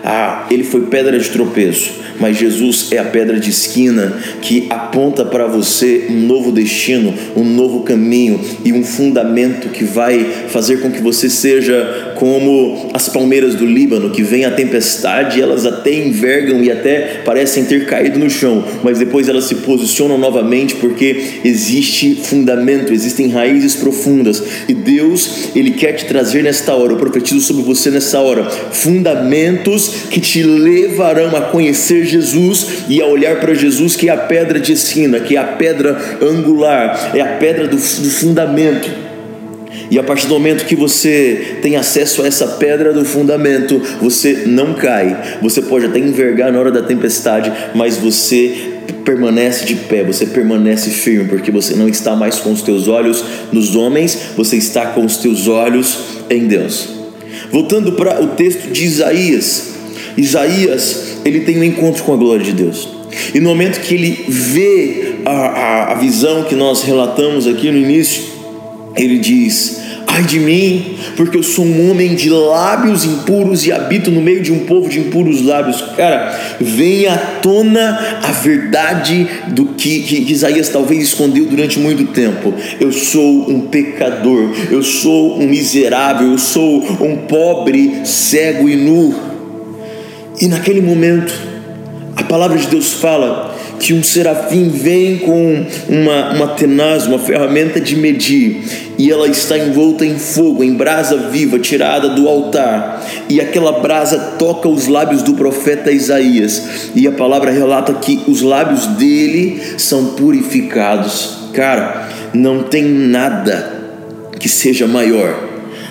ah, 0.07 0.45
ele 0.51 0.63
foi 0.63 0.81
pedra 0.81 1.17
de 1.17 1.27
tropeço, 1.31 1.93
mas 2.19 2.37
Jesus 2.37 2.91
é 2.91 2.99
a 2.99 3.05
pedra 3.05 3.39
de 3.39 3.49
esquina 3.49 4.13
que 4.39 4.67
aponta 4.69 5.25
para 5.25 5.47
você 5.47 6.05
um 6.11 6.27
novo 6.27 6.51
destino, 6.51 7.11
um 7.35 7.43
novo 7.43 7.79
caminho 7.81 8.39
e 8.63 8.71
um 8.71 8.83
fundamento 8.83 9.69
que 9.69 9.83
vai 9.83 10.23
fazer 10.49 10.77
com 10.77 10.91
que 10.91 11.01
você 11.01 11.27
seja 11.27 12.13
como 12.15 12.91
as 12.93 13.09
palmeiras 13.09 13.55
do 13.55 13.65
Líbano, 13.65 14.11
que 14.11 14.21
vem 14.21 14.45
a 14.45 14.51
tempestade, 14.51 15.41
elas 15.41 15.65
até 15.65 15.91
envergam 15.93 16.63
e 16.63 16.71
até 16.71 17.21
parecem 17.25 17.65
ter 17.65 17.87
caído 17.87 18.19
no 18.19 18.29
chão, 18.29 18.63
mas 18.83 18.99
depois 18.99 19.27
elas 19.27 19.45
se 19.45 19.55
posicionam 19.55 20.19
novamente 20.19 20.75
porque 20.75 21.39
existe 21.43 22.13
fundamento, 22.15 22.93
existem 22.93 23.27
raízes 23.29 23.75
profundas 23.75 24.43
e 24.69 24.73
Deus, 24.73 25.49
ele 25.55 25.71
quer 25.71 25.93
te 25.93 26.05
trazer 26.05 26.43
nesta 26.43 26.75
hora, 26.75 26.93
eu 26.93 26.97
profetizo 26.97 27.41
sobre 27.41 27.63
você 27.63 27.89
nessa 27.89 28.19
hora, 28.19 28.47
fundamentos 28.71 29.94
que 30.09 30.19
te 30.19 30.43
levarão 30.43 31.35
a 31.35 31.41
conhecer 31.41 32.05
Jesus 32.05 32.85
e 32.87 33.01
a 33.01 33.05
olhar 33.05 33.39
para 33.39 33.53
Jesus, 33.53 33.95
que 33.95 34.09
é 34.09 34.13
a 34.13 34.17
pedra 34.17 34.59
de 34.59 34.73
esquina, 34.73 35.19
que 35.19 35.35
é 35.35 35.39
a 35.39 35.43
pedra 35.43 36.17
angular, 36.21 37.11
é 37.13 37.21
a 37.21 37.37
pedra 37.37 37.67
do, 37.67 37.75
do 37.75 38.09
fundamento. 38.09 39.05
E 39.89 39.99
a 39.99 40.03
partir 40.03 40.27
do 40.27 40.33
momento 40.33 40.65
que 40.65 40.75
você 40.75 41.57
tem 41.61 41.75
acesso 41.75 42.23
a 42.23 42.27
essa 42.27 42.47
pedra 42.47 42.91
do 42.91 43.05
fundamento, 43.05 43.79
você 44.01 44.43
não 44.47 44.73
cai. 44.73 45.37
Você 45.41 45.61
pode 45.61 45.85
até 45.85 45.99
envergar 45.99 46.51
na 46.51 46.59
hora 46.59 46.71
da 46.71 46.81
tempestade, 46.81 47.51
mas 47.73 47.97
você 47.97 48.73
permanece 49.03 49.65
de 49.65 49.75
pé, 49.75 50.03
você 50.03 50.25
permanece 50.25 50.89
firme, 50.89 51.29
porque 51.29 51.51
você 51.51 51.75
não 51.75 51.87
está 51.87 52.15
mais 52.15 52.37
com 52.37 52.51
os 52.51 52.63
teus 52.63 52.87
olhos 52.87 53.23
nos 53.51 53.75
homens, 53.75 54.17
você 54.35 54.57
está 54.57 54.87
com 54.87 55.05
os 55.05 55.17
teus 55.17 55.47
olhos 55.47 55.97
em 56.29 56.47
Deus. 56.47 56.89
Voltando 57.51 57.93
para 57.93 58.21
o 58.21 58.29
texto 58.29 58.71
de 58.71 58.83
Isaías, 58.83 59.74
Isaías 60.17 61.17
ele 61.25 61.41
tem 61.41 61.57
um 61.59 61.63
encontro 61.63 62.03
com 62.03 62.13
a 62.13 62.17
glória 62.17 62.45
de 62.45 62.53
Deus. 62.53 62.87
E 63.33 63.39
no 63.39 63.49
momento 63.49 63.79
que 63.81 63.93
ele 63.93 64.25
vê 64.27 65.15
a, 65.25 65.31
a, 65.31 65.91
a 65.93 65.95
visão 65.95 66.43
que 66.43 66.55
nós 66.55 66.83
relatamos 66.83 67.47
aqui 67.47 67.71
no 67.71 67.77
início, 67.77 68.23
ele 68.95 69.17
diz: 69.17 69.81
Ai 70.07 70.23
de 70.23 70.39
mim, 70.39 70.95
porque 71.17 71.37
eu 71.37 71.43
sou 71.43 71.65
um 71.65 71.89
homem 71.89 72.15
de 72.15 72.29
lábios 72.29 73.03
impuros 73.03 73.65
e 73.65 73.71
habito 73.71 74.11
no 74.11 74.21
meio 74.21 74.41
de 74.41 74.51
um 74.51 74.59
povo 74.59 74.87
de 74.87 74.99
impuros 74.99 75.41
lábios. 75.41 75.81
Cara, 75.97 76.55
vem 76.59 77.07
à 77.07 77.17
tona 77.17 78.19
a 78.23 78.31
verdade 78.31 79.27
do 79.47 79.65
que, 79.65 80.01
que 80.01 80.31
Isaías 80.31 80.69
talvez 80.69 81.03
escondeu 81.03 81.45
durante 81.45 81.79
muito 81.79 82.05
tempo. 82.13 82.53
Eu 82.79 82.91
sou 82.91 83.49
um 83.49 83.61
pecador, 83.61 84.51
eu 84.71 84.83
sou 84.83 85.39
um 85.39 85.47
miserável, 85.47 86.31
eu 86.31 86.37
sou 86.37 86.81
um 87.01 87.17
pobre, 87.27 88.05
cego 88.05 88.69
e 88.69 88.75
nu. 88.75 89.24
E 90.39 90.47
naquele 90.47 90.81
momento, 90.81 91.33
a 92.15 92.23
palavra 92.23 92.57
de 92.57 92.67
Deus 92.67 92.93
fala 92.93 93.55
que 93.79 93.93
um 93.93 94.03
serafim 94.03 94.69
vem 94.69 95.19
com 95.19 95.65
uma, 95.87 96.33
uma 96.33 96.47
tenaz, 96.49 97.05
uma 97.05 97.19
ferramenta 97.19 97.79
de 97.79 97.95
medir, 97.95 98.63
e 98.97 99.11
ela 99.11 99.27
está 99.27 99.57
envolta 99.57 100.05
em 100.05 100.17
fogo, 100.17 100.63
em 100.63 100.73
brasa 100.73 101.29
viva, 101.29 101.59
tirada 101.59 102.09
do 102.09 102.27
altar, 102.27 103.05
e 103.29 103.39
aquela 103.39 103.79
brasa 103.79 104.17
toca 104.39 104.67
os 104.67 104.87
lábios 104.87 105.21
do 105.21 105.33
profeta 105.33 105.91
Isaías, 105.91 106.89
e 106.95 107.07
a 107.07 107.11
palavra 107.11 107.51
relata 107.51 107.93
que 107.93 108.21
os 108.27 108.41
lábios 108.41 108.87
dele 108.87 109.61
são 109.77 110.15
purificados. 110.15 111.49
Cara, 111.53 112.09
não 112.33 112.63
tem 112.63 112.83
nada 112.83 113.73
que 114.39 114.49
seja 114.49 114.87
maior 114.87 115.37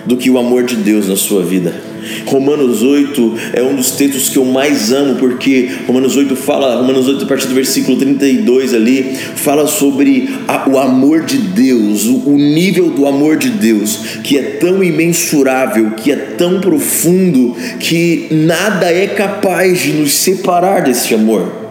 do 0.05 0.17
que 0.17 0.31
o 0.31 0.39
amor 0.39 0.65
de 0.65 0.77
Deus 0.77 1.09
na 1.09 1.17
sua 1.17 1.43
vida. 1.43 1.94
Romanos 2.27 2.83
8 2.83 3.35
é 3.55 3.63
um 3.63 3.77
dos 3.77 3.93
textos 3.93 4.29
que 4.29 4.39
eu 4.39 4.45
mais 4.45 4.93
amo, 4.93 5.17
porque 5.17 5.71
Romanos 5.87 6.17
8 6.17 6.35
fala, 6.37 6.77
Romanos 6.77 7.09
8, 7.09 7.25
a 7.25 7.27
partir 7.27 7.49
do 7.49 7.55
versículo 7.55 7.97
32 7.97 8.75
ali, 8.75 9.17
fala 9.37 9.67
sobre 9.67 10.29
a, 10.47 10.69
o 10.69 10.79
amor 10.79 11.25
de 11.25 11.39
Deus, 11.39 12.07
o, 12.07 12.31
o 12.31 12.37
nível 12.37 12.91
do 12.91 13.07
amor 13.07 13.37
de 13.37 13.51
Deus, 13.51 14.19
que 14.23 14.39
é 14.39 14.43
tão 14.43 14.83
imensurável, 14.83 15.93
que 15.93 16.13
é 16.13 16.17
tão 16.17 16.61
profundo, 16.61 17.57
que 17.79 18.27
nada 18.31 18.87
é 18.87 19.07
capaz 19.07 19.81
de 19.83 19.93
nos 19.93 20.13
separar 20.13 20.83
desse 20.83 21.15
amor. 21.15 21.64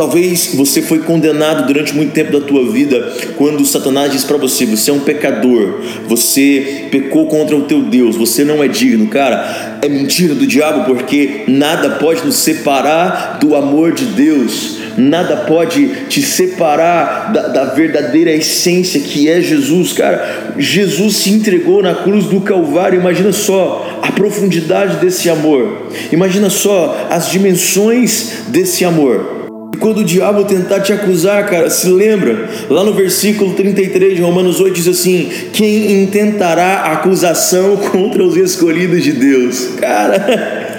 Talvez 0.00 0.52
você 0.54 0.80
foi 0.80 1.00
condenado 1.00 1.66
durante 1.66 1.94
muito 1.94 2.12
tempo 2.12 2.32
da 2.32 2.40
tua 2.40 2.72
vida 2.72 3.12
quando 3.36 3.66
Satanás 3.66 4.10
diz 4.10 4.24
para 4.24 4.38
você: 4.38 4.64
você 4.64 4.90
é 4.90 4.94
um 4.94 5.00
pecador, 5.00 5.74
você 6.08 6.86
pecou 6.90 7.26
contra 7.26 7.54
o 7.54 7.64
teu 7.64 7.82
Deus, 7.82 8.16
você 8.16 8.42
não 8.42 8.64
é 8.64 8.66
digno. 8.66 9.08
Cara, 9.08 9.78
é 9.82 9.90
mentira 9.90 10.34
do 10.34 10.46
diabo 10.46 10.86
porque 10.86 11.42
nada 11.46 11.90
pode 11.98 12.24
nos 12.24 12.36
separar 12.36 13.36
do 13.38 13.54
amor 13.54 13.92
de 13.92 14.06
Deus, 14.06 14.78
nada 14.96 15.36
pode 15.36 16.06
te 16.08 16.22
separar 16.22 17.30
da, 17.30 17.48
da 17.48 17.64
verdadeira 17.66 18.32
essência 18.32 19.02
que 19.02 19.28
é 19.28 19.42
Jesus. 19.42 19.92
Cara, 19.92 20.54
Jesus 20.56 21.16
se 21.16 21.28
entregou 21.28 21.82
na 21.82 21.94
cruz 21.94 22.24
do 22.24 22.40
Calvário, 22.40 22.98
imagina 22.98 23.32
só 23.32 24.00
a 24.00 24.10
profundidade 24.12 24.96
desse 24.96 25.28
amor, 25.28 25.88
imagina 26.10 26.48
só 26.48 27.06
as 27.10 27.30
dimensões 27.30 28.44
desse 28.48 28.82
amor. 28.82 29.39
Quando 29.80 29.98
o 29.98 30.04
diabo 30.04 30.44
tentar 30.44 30.80
te 30.80 30.92
acusar, 30.92 31.46
cara, 31.46 31.70
se 31.70 31.88
lembra, 31.88 32.48
lá 32.68 32.84
no 32.84 32.92
versículo 32.92 33.54
33 33.54 34.14
de 34.14 34.22
Romanos 34.22 34.60
8 34.60 34.74
diz 34.74 34.88
assim: 34.88 35.30
Quem 35.52 36.02
intentará 36.02 36.92
acusação 36.92 37.76
contra 37.90 38.22
os 38.22 38.36
escolhidos 38.36 39.02
de 39.02 39.12
Deus? 39.12 39.70
Cara, 39.80 40.78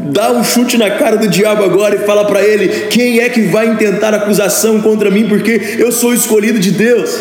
dá 0.00 0.32
um 0.32 0.42
chute 0.42 0.76
na 0.76 0.90
cara 0.90 1.16
do 1.16 1.28
diabo 1.28 1.62
agora 1.62 1.94
e 1.94 1.98
fala 2.00 2.24
para 2.24 2.42
ele: 2.42 2.68
Quem 2.90 3.20
é 3.20 3.28
que 3.28 3.42
vai 3.42 3.68
intentar 3.68 4.12
acusação 4.12 4.80
contra 4.80 5.10
mim? 5.10 5.28
Porque 5.28 5.76
eu 5.78 5.92
sou 5.92 6.12
escolhido 6.12 6.58
de 6.58 6.72
Deus. 6.72 7.18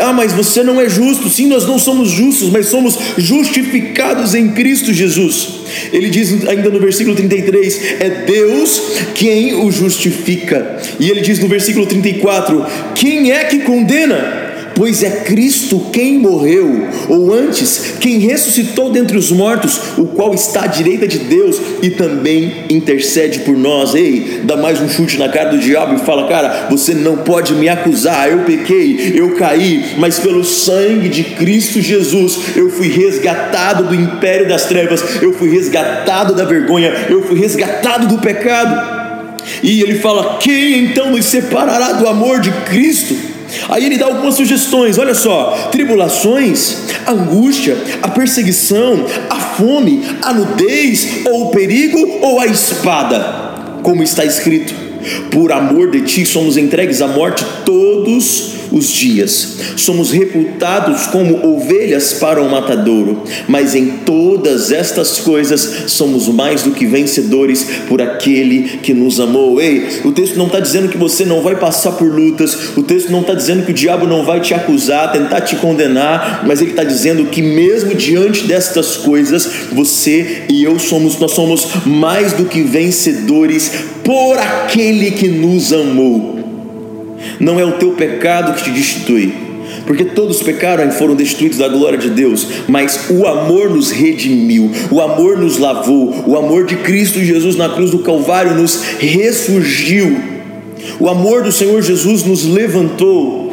Ah, 0.00 0.12
mas 0.12 0.32
você 0.32 0.62
não 0.62 0.80
é 0.80 0.88
justo. 0.88 1.28
Sim, 1.28 1.46
nós 1.46 1.66
não 1.66 1.78
somos 1.78 2.10
justos, 2.10 2.50
mas 2.50 2.66
somos 2.66 2.98
justificados 3.16 4.34
em 4.34 4.50
Cristo 4.50 4.92
Jesus. 4.92 5.60
Ele 5.92 6.10
diz 6.10 6.46
ainda 6.46 6.70
no 6.70 6.80
versículo 6.80 7.16
33: 7.16 7.80
é 8.00 8.10
Deus 8.26 8.82
quem 9.14 9.54
o 9.54 9.70
justifica. 9.70 10.78
E 11.00 11.10
ele 11.10 11.20
diz 11.20 11.38
no 11.38 11.48
versículo 11.48 11.86
34: 11.86 12.66
quem 12.94 13.32
é 13.32 13.44
que 13.44 13.60
condena? 13.60 14.47
Pois 14.78 15.02
é 15.02 15.10
Cristo 15.24 15.88
quem 15.92 16.20
morreu, 16.20 16.86
ou 17.08 17.34
antes, 17.34 17.96
quem 18.00 18.20
ressuscitou 18.20 18.92
dentre 18.92 19.18
os 19.18 19.32
mortos, 19.32 19.98
o 19.98 20.06
qual 20.06 20.32
está 20.32 20.62
à 20.62 20.66
direita 20.68 21.08
de 21.08 21.18
Deus 21.18 21.60
e 21.82 21.90
também 21.90 22.64
intercede 22.70 23.40
por 23.40 23.56
nós. 23.56 23.96
Ei, 23.96 24.42
dá 24.44 24.56
mais 24.56 24.80
um 24.80 24.88
chute 24.88 25.18
na 25.18 25.28
cara 25.28 25.50
do 25.50 25.58
diabo 25.58 25.96
e 25.96 26.06
fala: 26.06 26.28
Cara, 26.28 26.68
você 26.70 26.94
não 26.94 27.16
pode 27.16 27.54
me 27.54 27.68
acusar, 27.68 28.30
eu 28.30 28.44
pequei, 28.44 29.14
eu 29.16 29.34
caí, 29.34 29.96
mas 29.98 30.20
pelo 30.20 30.44
sangue 30.44 31.08
de 31.08 31.24
Cristo 31.24 31.80
Jesus 31.80 32.38
eu 32.54 32.70
fui 32.70 32.86
resgatado 32.86 33.88
do 33.88 33.94
império 33.96 34.48
das 34.48 34.66
trevas, 34.66 35.20
eu 35.20 35.32
fui 35.32 35.50
resgatado 35.50 36.34
da 36.34 36.44
vergonha, 36.44 37.06
eu 37.10 37.22
fui 37.24 37.36
resgatado 37.36 38.06
do 38.06 38.18
pecado. 38.18 38.98
E 39.60 39.82
ele 39.82 39.98
fala: 39.98 40.38
Quem 40.38 40.84
então 40.84 41.10
nos 41.10 41.24
separará 41.24 41.94
do 41.94 42.06
amor 42.06 42.38
de 42.38 42.52
Cristo? 42.66 43.27
Aí 43.68 43.84
ele 43.84 43.96
dá 43.96 44.06
algumas 44.06 44.34
sugestões, 44.34 44.98
olha 44.98 45.14
só: 45.14 45.68
tribulações, 45.70 46.78
angústia, 47.06 47.76
a 48.02 48.08
perseguição, 48.08 49.04
a 49.30 49.36
fome, 49.36 50.02
a 50.22 50.32
nudez, 50.32 51.26
ou 51.26 51.48
o 51.48 51.50
perigo, 51.50 52.18
ou 52.22 52.40
a 52.40 52.46
espada, 52.46 53.54
como 53.82 54.02
está 54.02 54.24
escrito. 54.24 54.74
Por 55.30 55.52
amor 55.52 55.90
de 55.90 56.02
ti 56.02 56.26
somos 56.26 56.56
entregues 56.56 57.00
à 57.00 57.06
morte 57.06 57.44
todos 57.64 58.57
os 58.70 58.88
dias. 58.88 59.58
Somos 59.76 60.10
reputados 60.10 61.06
como 61.06 61.46
ovelhas 61.46 62.14
para 62.14 62.42
o 62.42 62.50
matadouro, 62.50 63.22
mas 63.46 63.74
em 63.74 63.86
todas 64.04 64.70
estas 64.70 65.18
coisas 65.18 65.84
somos 65.86 66.28
mais 66.28 66.62
do 66.62 66.72
que 66.72 66.86
vencedores 66.86 67.66
por 67.88 68.00
aquele 68.00 68.78
que 68.78 68.94
nos 68.94 69.20
amou. 69.20 69.60
Ei, 69.60 70.00
o 70.04 70.12
texto 70.12 70.36
não 70.36 70.46
está 70.46 70.60
dizendo 70.60 70.88
que 70.88 70.96
você 70.96 71.24
não 71.24 71.42
vai 71.42 71.56
passar 71.56 71.92
por 71.92 72.08
lutas, 72.08 72.76
o 72.76 72.82
texto 72.82 73.10
não 73.10 73.20
está 73.20 73.34
dizendo 73.34 73.64
que 73.64 73.72
o 73.72 73.74
diabo 73.74 74.06
não 74.06 74.24
vai 74.24 74.40
te 74.40 74.54
acusar, 74.54 75.12
tentar 75.12 75.40
te 75.40 75.56
condenar, 75.56 76.44
mas 76.46 76.60
ele 76.60 76.70
está 76.70 76.84
dizendo 76.84 77.26
que 77.26 77.42
mesmo 77.42 77.94
diante 77.94 78.46
destas 78.46 78.96
coisas, 78.96 79.48
você 79.72 80.44
e 80.48 80.62
eu 80.62 80.78
somos, 80.78 81.18
nós 81.18 81.32
somos 81.32 81.68
mais 81.86 82.32
do 82.32 82.44
que 82.44 82.62
vencedores 82.62 83.70
por 84.04 84.38
aquele 84.38 85.10
que 85.12 85.28
nos 85.28 85.72
amou. 85.72 86.37
Não 87.40 87.58
é 87.58 87.64
o 87.64 87.72
teu 87.72 87.92
pecado 87.92 88.54
que 88.54 88.64
te 88.64 88.70
destitui, 88.70 89.32
porque 89.86 90.04
todos 90.04 90.42
pecaram 90.42 90.88
e 90.88 90.92
foram 90.92 91.14
destituídos 91.14 91.58
da 91.58 91.68
glória 91.68 91.98
de 91.98 92.10
Deus, 92.10 92.46
mas 92.68 93.08
o 93.10 93.26
amor 93.26 93.70
nos 93.70 93.90
redimiu, 93.90 94.70
o 94.90 95.00
amor 95.00 95.38
nos 95.38 95.58
lavou, 95.58 96.24
o 96.26 96.36
amor 96.36 96.66
de 96.66 96.76
Cristo 96.76 97.18
Jesus 97.20 97.56
na 97.56 97.68
cruz 97.68 97.90
do 97.90 98.00
Calvário 98.00 98.54
nos 98.54 98.82
ressurgiu, 98.98 100.16
o 101.00 101.08
amor 101.08 101.42
do 101.42 101.52
Senhor 101.52 101.80
Jesus 101.82 102.24
nos 102.24 102.44
levantou. 102.44 103.48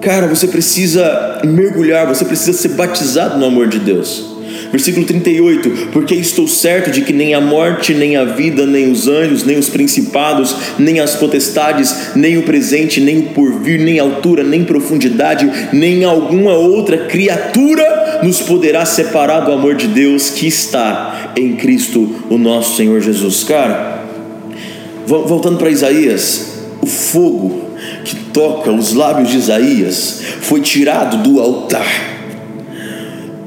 Cara, 0.00 0.26
você 0.26 0.46
precisa 0.46 1.40
mergulhar, 1.44 2.06
você 2.06 2.24
precisa 2.24 2.56
ser 2.56 2.70
batizado 2.70 3.38
no 3.38 3.44
amor 3.44 3.68
de 3.68 3.78
Deus. 3.78 4.29
Versículo 4.70 5.04
38: 5.04 5.88
Porque 5.92 6.14
estou 6.14 6.46
certo 6.46 6.90
de 6.90 7.02
que 7.02 7.12
nem 7.12 7.34
a 7.34 7.40
morte, 7.40 7.92
nem 7.92 8.16
a 8.16 8.24
vida, 8.24 8.66
nem 8.66 8.90
os 8.90 9.08
anjos, 9.08 9.44
nem 9.44 9.58
os 9.58 9.68
principados, 9.68 10.54
nem 10.78 11.00
as 11.00 11.16
potestades, 11.16 12.12
nem 12.14 12.38
o 12.38 12.42
presente, 12.42 13.00
nem 13.00 13.18
o 13.18 13.22
porvir, 13.30 13.80
nem 13.80 13.98
altura, 13.98 14.44
nem 14.44 14.64
profundidade, 14.64 15.50
nem 15.72 16.04
alguma 16.04 16.52
outra 16.52 16.98
criatura 16.98 18.20
nos 18.22 18.40
poderá 18.40 18.84
separar 18.84 19.40
do 19.40 19.52
amor 19.52 19.74
de 19.74 19.88
Deus 19.88 20.30
que 20.30 20.46
está 20.46 21.32
em 21.36 21.56
Cristo, 21.56 22.08
o 22.28 22.38
nosso 22.38 22.76
Senhor 22.76 23.00
Jesus. 23.00 23.42
Cara, 23.44 24.04
voltando 25.06 25.58
para 25.58 25.70
Isaías, 25.70 26.60
o 26.80 26.86
fogo 26.86 27.70
que 28.04 28.14
toca 28.14 28.70
os 28.70 28.92
lábios 28.92 29.30
de 29.30 29.38
Isaías 29.38 30.20
foi 30.40 30.60
tirado 30.60 31.22
do 31.22 31.40
altar 31.40 32.19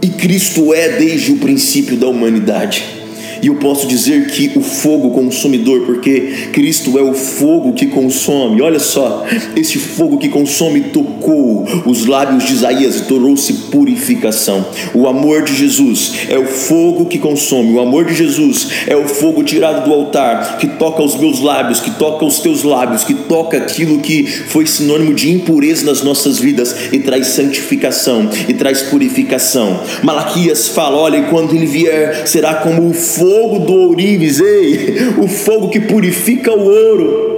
e 0.03 0.09
Cristo 0.09 0.73
é 0.73 0.89
desde 0.97 1.31
o 1.31 1.37
princípio 1.37 1.95
da 1.95 2.09
humanidade. 2.09 3.02
E 3.43 3.47
eu 3.47 3.55
posso 3.55 3.85
dizer 3.85 4.27
que 4.27 4.53
o 4.55 4.61
fogo 4.61 5.09
consumidor, 5.09 5.81
porque 5.81 6.47
Cristo 6.53 6.97
é 6.97 7.01
o 7.01 7.13
fogo 7.13 7.73
que 7.73 7.87
consome. 7.87 8.61
Olha 8.61 8.79
só, 8.79 9.25
esse 9.53 9.77
fogo 9.77 10.17
que 10.17 10.29
consome 10.29 10.79
tocou 10.79 11.65
os 11.85 12.05
lábios 12.05 12.45
de 12.45 12.53
Isaías 12.53 13.01
e 13.01 13.03
tornou-se 13.03 13.51
purificação. 13.69 14.65
O 14.93 15.09
amor 15.09 15.43
de 15.43 15.53
Jesus 15.53 16.13
é 16.29 16.39
o 16.39 16.45
fogo 16.45 17.07
que 17.07 17.19
consome. 17.19 17.73
O 17.73 17.81
amor 17.81 18.05
de 18.05 18.15
Jesus 18.15 18.69
é 18.87 18.95
o 18.95 19.09
fogo 19.09 19.43
tirado 19.43 19.83
do 19.83 19.93
altar, 19.93 20.57
que 20.57 20.67
toca 20.67 21.03
os 21.03 21.17
meus 21.17 21.41
lábios, 21.41 21.81
que 21.81 21.91
toca 21.91 22.23
os 22.23 22.39
teus 22.39 22.63
lábios, 22.63 23.03
que 23.03 23.13
toca 23.13 23.57
aquilo 23.57 23.99
que 23.99 24.25
foi 24.25 24.65
sinônimo 24.65 25.13
de 25.13 25.29
impureza 25.29 25.85
nas 25.85 26.01
nossas 26.01 26.39
vidas 26.39 26.93
e 26.93 26.99
traz 26.99 27.27
santificação 27.27 28.29
e 28.47 28.53
traz 28.53 28.83
purificação. 28.83 29.81
Malaquias 30.01 30.69
fala: 30.69 30.95
olha, 30.95 31.23
quando 31.23 31.53
ele 31.53 31.65
vier, 31.65 32.25
será 32.25 32.55
como 32.55 32.87
o 32.87 32.93
fogo 32.93 33.32
do 33.59 33.73
ourives, 33.73 34.39
ei, 34.39 34.95
o 35.17 35.27
fogo 35.27 35.69
que 35.69 35.79
purifica 35.79 36.51
o 36.51 36.61
ouro. 36.61 37.33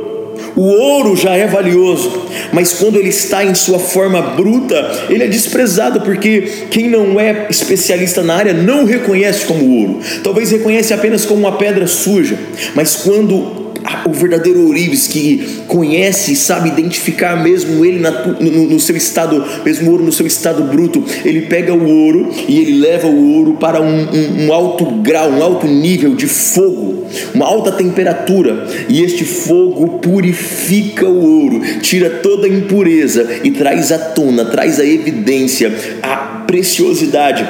O 0.56 0.64
ouro 0.64 1.16
já 1.16 1.36
é 1.36 1.48
valioso, 1.48 2.12
mas 2.54 2.74
quando 2.74 2.98
ele 2.98 3.10
está 3.10 3.44
em 3.44 3.54
sua 3.54 3.80
forma 3.80 4.22
bruta, 4.22 5.06
ele 5.10 5.24
é 5.24 5.28
desprezado, 5.28 6.02
porque 6.02 6.68
quem 6.70 6.90
não 6.90 7.20
é 7.20 7.48
especialista 7.50 8.24
na 8.24 8.36
área 8.36 8.54
não 8.54 8.86
reconhece 8.86 9.46
como 9.46 9.80
ouro. 9.80 10.00
Talvez 10.24 10.52
reconhece 10.52 10.94
apenas 10.94 11.26
como 11.26 11.42
uma 11.42 11.58
pedra 11.58 11.88
suja, 11.88 12.38
mas 12.74 12.96
quando 12.96 13.65
o 14.06 14.12
verdadeiro 14.12 14.66
ourives 14.66 15.08
que 15.08 15.64
conhece 15.68 16.34
e 16.34 16.36
sabe 16.36 16.70
identificar 16.70 17.42
mesmo 17.42 17.84
ele 17.86 18.00
na, 18.00 18.12
no, 18.12 18.68
no, 18.70 18.80
seu 18.80 18.96
estado, 18.96 19.44
mesmo 19.64 19.92
ouro 19.92 20.04
no 20.04 20.12
seu 20.12 20.26
estado 20.26 20.64
bruto, 20.64 21.04
ele 21.24 21.42
pega 21.42 21.74
o 21.74 21.88
ouro 21.88 22.30
e 22.48 22.60
ele 22.60 22.80
leva 22.80 23.08
o 23.08 23.34
ouro 23.34 23.54
para 23.54 23.82
um, 23.82 24.08
um, 24.10 24.46
um 24.46 24.54
alto 24.54 24.86
grau, 25.02 25.30
um 25.30 25.44
alto 25.44 25.68
nível 25.68 26.16
de 26.16 26.28
fogo, 26.28 27.06
uma 27.34 27.46
alta 27.46 27.72
temperatura, 27.72 28.68
e 28.88 29.02
este 29.02 29.24
fogo 29.26 30.00
purifica 30.00 31.08
o 31.08 31.44
ouro, 31.44 31.62
tira 31.82 32.10
toda 32.10 32.48
a 32.48 32.50
impureza 32.50 33.40
e 33.44 33.52
traz 33.52 33.92
à 33.92 33.98
tona, 33.98 34.46
traz 34.46 34.80
a 34.80 34.86
evidência, 34.86 35.74
a 36.02 36.16
preciosidade 36.46 37.46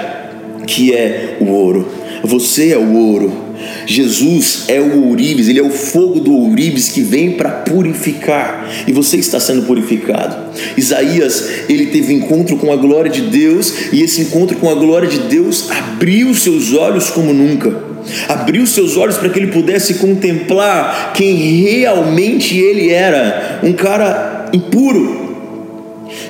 que 0.65 0.93
é 0.93 1.37
o 1.39 1.45
ouro. 1.45 1.87
Você 2.23 2.71
é 2.71 2.77
o 2.77 2.93
ouro. 2.93 3.44
Jesus 3.85 4.65
é 4.67 4.79
o 4.79 5.05
ourives, 5.05 5.47
ele 5.47 5.59
é 5.59 5.63
o 5.63 5.69
fogo 5.69 6.19
do 6.19 6.33
ourives 6.33 6.89
que 6.89 7.01
vem 7.01 7.33
para 7.33 7.49
purificar, 7.49 8.69
e 8.87 8.91
você 8.91 9.17
está 9.17 9.39
sendo 9.39 9.63
purificado. 9.63 10.51
Isaías, 10.77 11.49
ele 11.69 11.87
teve 11.87 12.13
encontro 12.13 12.57
com 12.57 12.71
a 12.71 12.75
glória 12.75 13.11
de 13.11 13.21
Deus, 13.21 13.91
e 13.91 14.01
esse 14.01 14.21
encontro 14.21 14.57
com 14.57 14.69
a 14.69 14.75
glória 14.75 15.07
de 15.07 15.19
Deus 15.19 15.69
abriu 15.69 16.33
seus 16.33 16.73
olhos 16.73 17.09
como 17.09 17.33
nunca. 17.33 17.95
Abriu 18.29 18.67
seus 18.67 18.97
olhos 18.97 19.17
para 19.17 19.29
que 19.29 19.39
ele 19.39 19.51
pudesse 19.51 19.95
contemplar 19.95 21.13
quem 21.13 21.35
realmente 21.35 22.57
ele 22.57 22.89
era, 22.89 23.59
um 23.63 23.73
cara 23.73 24.49
impuro, 24.53 25.25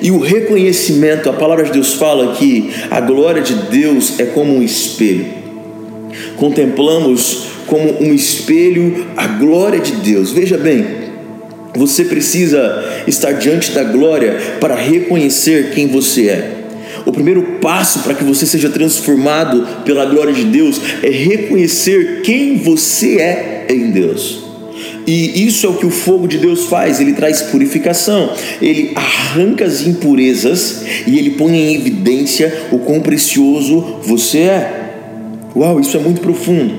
e 0.00 0.10
o 0.10 0.18
reconhecimento, 0.18 1.28
a 1.28 1.32
palavra 1.32 1.64
de 1.64 1.72
Deus 1.72 1.94
fala 1.94 2.34
que 2.34 2.70
a 2.90 3.00
glória 3.00 3.42
de 3.42 3.54
Deus 3.54 4.18
é 4.18 4.24
como 4.26 4.54
um 4.54 4.62
espelho 4.62 5.35
contemplamos 6.36 7.48
como 7.66 8.02
um 8.02 8.14
espelho 8.14 9.06
a 9.16 9.26
glória 9.26 9.80
de 9.80 9.92
Deus. 9.92 10.30
Veja 10.30 10.56
bem, 10.56 10.86
você 11.74 12.04
precisa 12.04 13.02
estar 13.06 13.32
diante 13.32 13.72
da 13.72 13.84
glória 13.84 14.38
para 14.60 14.74
reconhecer 14.74 15.70
quem 15.74 15.86
você 15.86 16.28
é. 16.28 16.52
O 17.04 17.12
primeiro 17.12 17.42
passo 17.60 18.00
para 18.00 18.14
que 18.14 18.24
você 18.24 18.46
seja 18.46 18.68
transformado 18.68 19.84
pela 19.84 20.06
glória 20.06 20.32
de 20.32 20.44
Deus 20.44 20.80
é 21.02 21.10
reconhecer 21.10 22.22
quem 22.22 22.56
você 22.56 23.20
é 23.20 23.66
em 23.70 23.90
Deus. 23.90 24.46
E 25.06 25.46
isso 25.46 25.66
é 25.66 25.68
o 25.68 25.74
que 25.74 25.86
o 25.86 25.90
fogo 25.90 26.26
de 26.26 26.36
Deus 26.36 26.64
faz, 26.64 27.00
ele 27.00 27.12
traz 27.12 27.42
purificação, 27.42 28.32
ele 28.60 28.90
arranca 28.96 29.64
as 29.64 29.86
impurezas 29.86 30.82
e 31.06 31.16
ele 31.16 31.30
põe 31.30 31.54
em 31.54 31.74
evidência 31.76 32.66
o 32.72 32.78
quão 32.80 33.00
precioso 33.00 33.98
você 34.02 34.38
é. 34.38 34.85
Uau, 35.56 35.80
isso 35.80 35.96
é 35.96 36.00
muito 36.00 36.20
profundo. 36.20 36.74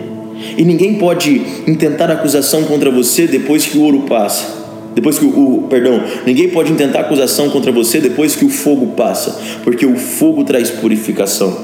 E 0.55 0.63
ninguém 0.63 0.95
pode 0.95 1.41
intentar 1.65 2.11
acusação 2.11 2.63
contra 2.65 2.91
você 2.91 3.25
depois 3.25 3.65
que 3.65 3.75
o 3.75 3.81
ouro 3.81 4.01
passa. 4.01 4.55
Depois 4.93 5.17
que 5.17 5.25
o, 5.25 5.29
o, 5.29 5.63
perdão, 5.63 6.03
ninguém 6.27 6.49
pode 6.49 6.71
intentar 6.71 6.99
acusação 6.99 7.49
contra 7.49 7.71
você 7.71 7.99
depois 7.99 8.35
que 8.35 8.45
o 8.45 8.49
fogo 8.49 8.87
passa, 8.95 9.39
porque 9.63 9.85
o 9.85 9.95
fogo 9.95 10.43
traz 10.43 10.69
purificação. 10.69 11.57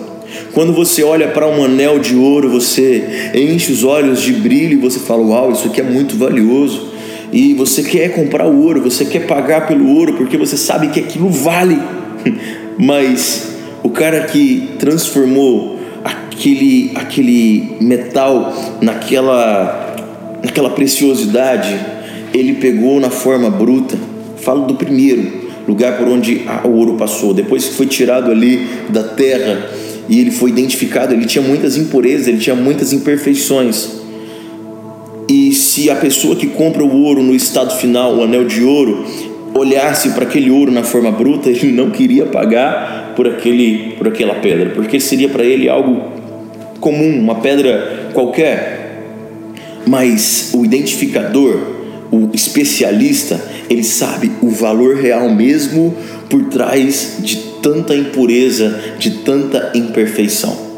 Quando 0.53 0.73
você 0.73 1.03
olha 1.03 1.27
para 1.27 1.47
um 1.47 1.63
anel 1.63 1.99
de 1.99 2.15
ouro, 2.15 2.49
você 2.49 3.31
enche 3.35 3.71
os 3.71 3.83
olhos 3.83 4.19
de 4.19 4.33
brilho 4.33 4.73
e 4.73 4.81
você 4.81 4.99
fala: 4.99 5.21
Uau, 5.21 5.51
isso 5.51 5.67
aqui 5.67 5.81
é 5.81 5.83
muito 5.83 6.15
valioso. 6.15 6.93
E 7.31 7.53
você 7.53 7.83
quer 7.83 8.09
comprar 8.09 8.47
o 8.47 8.63
ouro, 8.63 8.81
você 8.81 9.05
quer 9.05 9.27
pagar 9.27 9.67
pelo 9.67 9.87
ouro 9.95 10.13
porque 10.13 10.37
você 10.37 10.57
sabe 10.57 10.87
que 10.87 10.99
aquilo 10.99 11.29
vale. 11.29 11.79
Mas 12.77 13.53
o 13.83 13.89
cara 13.89 14.21
que 14.25 14.69
transformou 14.79 15.82
aquele, 16.33 16.91
aquele 16.95 17.75
metal 17.79 18.53
naquela, 18.81 19.95
naquela 20.43 20.69
preciosidade, 20.71 21.79
ele 22.33 22.55
pegou 22.55 22.99
na 22.99 23.09
forma 23.09 23.49
bruta. 23.49 23.97
Falo 24.37 24.65
do 24.65 24.75
primeiro 24.75 25.43
lugar 25.67 25.97
por 25.97 26.07
onde 26.07 26.41
o 26.63 26.69
ouro 26.69 26.95
passou. 26.95 27.33
Depois 27.33 27.65
que 27.65 27.75
foi 27.75 27.85
tirado 27.85 28.29
ali 28.29 28.67
da 28.89 29.03
terra 29.03 29.69
e 30.09 30.19
ele 30.19 30.31
foi 30.31 30.49
identificado, 30.49 31.13
ele 31.13 31.25
tinha 31.25 31.43
muitas 31.43 31.77
impurezas, 31.77 32.27
ele 32.27 32.39
tinha 32.39 32.55
muitas 32.55 32.91
imperfeições. 32.91 34.01
E 35.29 35.53
se 35.53 35.89
a 35.89 35.95
pessoa 35.95 36.35
que 36.35 36.47
compra 36.47 36.83
o 36.83 37.03
ouro 37.03 37.23
no 37.23 37.33
estado 37.33 37.73
final, 37.75 38.17
o 38.17 38.23
anel 38.23 38.43
de 38.43 38.61
ouro, 38.63 39.05
olhasse 39.55 40.09
para 40.09 40.25
aquele 40.25 40.51
ouro 40.51 40.71
na 40.71 40.83
forma 40.83 41.11
bruta, 41.11 41.47
ele 41.49 41.71
não 41.71 41.89
queria 41.89 42.25
pagar 42.25 43.13
por 43.15 43.27
aquele 43.27 43.93
por 43.97 44.07
aquela 44.07 44.35
pedra, 44.35 44.71
porque 44.71 44.99
seria 44.99 45.29
para 45.29 45.43
ele 45.43 45.69
algo 45.69 46.22
comum, 46.83 47.17
uma 47.17 47.35
pedra 47.35 48.09
qualquer, 48.13 48.99
mas 49.87 50.51
o 50.53 50.65
identificador, 50.65 51.57
o 52.11 52.29
especialista, 52.33 53.41
ele 53.69 53.85
sabe 53.85 54.29
o 54.41 54.49
valor 54.49 54.97
real 54.97 55.29
mesmo 55.29 55.95
por 56.29 56.43
trás 56.49 57.19
de 57.19 57.37
tanta 57.61 57.95
impureza, 57.95 58.81
de 58.99 59.11
tanta 59.11 59.71
imperfeição. 59.73 60.73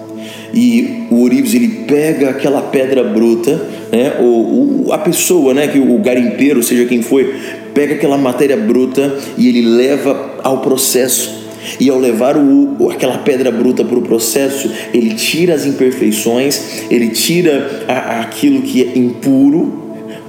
E 0.54 1.08
o 1.10 1.24
Orives 1.24 1.56
ele 1.56 1.86
pega 1.88 2.30
aquela 2.30 2.62
pedra 2.62 3.04
bruta, 3.04 3.60
né? 3.92 4.14
O, 4.20 4.86
o, 4.86 4.94
a 4.94 5.00
pessoa, 5.00 5.56
né? 5.56 5.68
Que 5.68 5.80
o 5.80 5.98
garimpeiro, 5.98 6.62
seja 6.62 6.86
quem 6.86 7.02
foi, 7.02 7.34
pega 7.74 7.96
aquela 7.96 8.18
matéria 8.18 8.56
bruta 8.56 9.18
e 9.38 9.50
ele 9.50 9.64
leva 9.64 10.36
ao 10.44 10.62
processo 10.62 11.45
e 11.80 11.90
ao 11.90 12.00
levar 12.00 12.38
o, 12.38 12.90
aquela 12.90 13.20
pedra 13.20 13.52
bruta 13.52 13.84
para 13.84 13.98
o 13.98 14.02
processo, 14.02 14.72
ele 14.94 15.14
tira 15.16 15.54
as 15.54 15.66
imperfeições, 15.66 16.84
ele 16.90 17.10
tira 17.10 17.84
a, 17.88 18.22
aquilo 18.22 18.62
que 18.62 18.84
é 18.84 18.98
impuro 18.98 19.84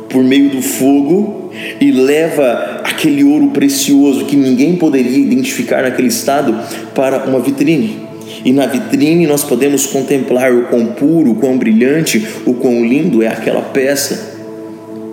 por 0.09 0.23
meio 0.23 0.51
do 0.51 0.63
fogo 0.63 1.51
e 1.81 1.91
leva 1.91 2.81
aquele 2.85 3.25
ouro 3.25 3.49
precioso 3.49 4.25
que 4.25 4.37
ninguém 4.37 4.77
poderia 4.77 5.19
identificar 5.19 5.83
naquele 5.83 6.09
estado 6.09 6.59
para 6.95 7.25
uma 7.25 7.41
vitrine. 7.41 8.07
E 8.45 8.53
na 8.53 8.67
vitrine 8.67 9.27
nós 9.27 9.43
podemos 9.43 9.87
contemplar 9.87 10.55
o 10.55 10.65
quão 10.65 10.87
puro, 10.87 11.33
o 11.33 11.35
quão 11.35 11.59
brilhante, 11.59 12.25
o 12.45 12.55
quão 12.55 12.85
lindo 12.85 13.23
é 13.23 13.29
aquela 13.29 13.63
peça. 13.63 14.37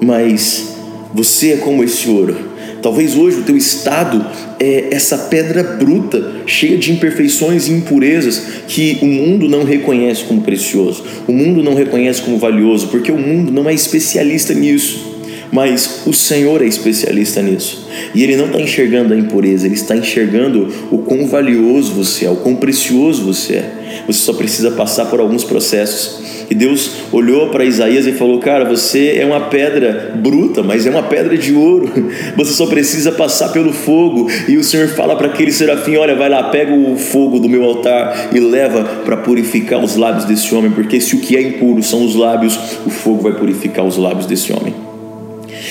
Mas 0.02 0.76
você 1.14 1.54
é 1.54 1.58
como 1.58 1.84
esse 1.84 2.10
ouro 2.10 2.53
Talvez 2.84 3.16
hoje 3.16 3.38
o 3.38 3.44
teu 3.44 3.56
estado 3.56 4.26
é 4.60 4.90
essa 4.92 5.18
pedra 5.18 5.64
bruta, 5.64 6.42
cheia 6.46 6.78
de 6.78 6.92
imperfeições 6.92 7.70
e 7.70 7.72
impurezas 7.72 8.44
que 8.68 9.00
o 9.02 9.06
mundo 9.06 9.48
não 9.48 9.64
reconhece 9.64 10.26
como 10.26 10.42
precioso, 10.42 11.02
o 11.26 11.32
mundo 11.32 11.64
não 11.64 11.74
reconhece 11.74 12.22
como 12.22 12.38
valioso, 12.38 12.90
porque 12.90 13.10
o 13.10 13.18
mundo 13.18 13.54
não 13.54 13.70
é 13.70 13.74
especialista 13.74 14.54
nisso. 14.54 15.13
Mas 15.54 16.02
o 16.08 16.12
Senhor 16.12 16.64
é 16.64 16.66
especialista 16.66 17.40
nisso. 17.40 17.88
E 18.16 18.24
Ele 18.24 18.36
não 18.36 18.48
está 18.48 18.60
enxergando 18.60 19.14
a 19.14 19.18
impureza, 19.18 19.68
Ele 19.68 19.76
está 19.76 19.96
enxergando 19.96 20.68
o 20.90 20.98
quão 20.98 21.28
valioso 21.28 21.94
você 21.94 22.26
é, 22.26 22.30
o 22.30 22.38
quão 22.38 22.56
precioso 22.56 23.24
você 23.24 23.54
é. 23.58 24.04
Você 24.08 24.20
só 24.20 24.34
precisa 24.34 24.72
passar 24.72 25.06
por 25.06 25.20
alguns 25.20 25.44
processos. 25.44 26.24
E 26.50 26.56
Deus 26.56 26.90
olhou 27.12 27.50
para 27.50 27.64
Isaías 27.64 28.08
e 28.08 28.14
falou: 28.14 28.40
Cara, 28.40 28.66
você 28.66 29.16
é 29.18 29.26
uma 29.26 29.42
pedra 29.42 30.14
bruta, 30.16 30.64
mas 30.64 30.88
é 30.88 30.90
uma 30.90 31.04
pedra 31.04 31.38
de 31.38 31.54
ouro. 31.54 31.92
Você 32.36 32.54
só 32.54 32.66
precisa 32.66 33.12
passar 33.12 33.50
pelo 33.50 33.72
fogo. 33.72 34.30
E 34.48 34.58
o 34.58 34.64
Senhor 34.64 34.88
fala 34.90 35.16
para 35.16 35.28
aquele 35.28 35.52
serafim: 35.52 35.96
Olha, 35.96 36.16
vai 36.16 36.30
lá, 36.30 36.44
pega 36.50 36.74
o 36.74 36.98
fogo 36.98 37.40
do 37.40 37.48
meu 37.48 37.64
altar 37.64 38.30
e 38.34 38.40
leva 38.40 38.84
para 39.06 39.18
purificar 39.18 39.82
os 39.82 39.96
lábios 39.96 40.26
desse 40.26 40.54
homem, 40.54 40.72
porque 40.72 41.00
se 41.00 41.16
o 41.16 41.20
que 41.20 41.38
é 41.38 41.42
impuro 41.42 41.82
são 41.82 42.04
os 42.04 42.16
lábios, 42.16 42.58
o 42.86 42.90
fogo 42.90 43.22
vai 43.22 43.34
purificar 43.34 43.86
os 43.86 43.98
lábios 43.98 44.26
desse 44.26 44.52
homem. 44.52 44.93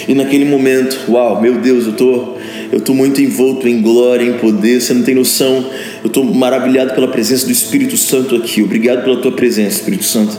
E 0.07 0.15
naquele 0.15 0.45
momento, 0.45 0.99
uau, 1.09 1.41
meu 1.41 1.61
Deus, 1.61 1.87
eu 1.87 1.93
tô, 1.93 2.35
eu 2.71 2.81
tô 2.81 2.95
muito 2.95 3.21
envolto 3.21 3.69
em 3.69 3.81
glória, 3.81 4.25
em 4.25 4.39
poder. 4.39 4.81
Você 4.81 4.95
não 4.95 5.03
tem 5.03 5.15
noção. 5.15 5.65
Eu 6.03 6.11
tô 6.11 6.23
maravilhado 6.25 6.95
pela 6.95 7.09
presença 7.09 7.47
do 7.47 7.53
Espírito 7.53 7.97
Santo 7.97 8.37
aqui. 8.37 8.63
Obrigado 8.63 9.05
pela 9.05 9.17
tua 9.17 9.33
presença, 9.33 9.77
Espírito 9.77 10.05
Santo. 10.05 10.37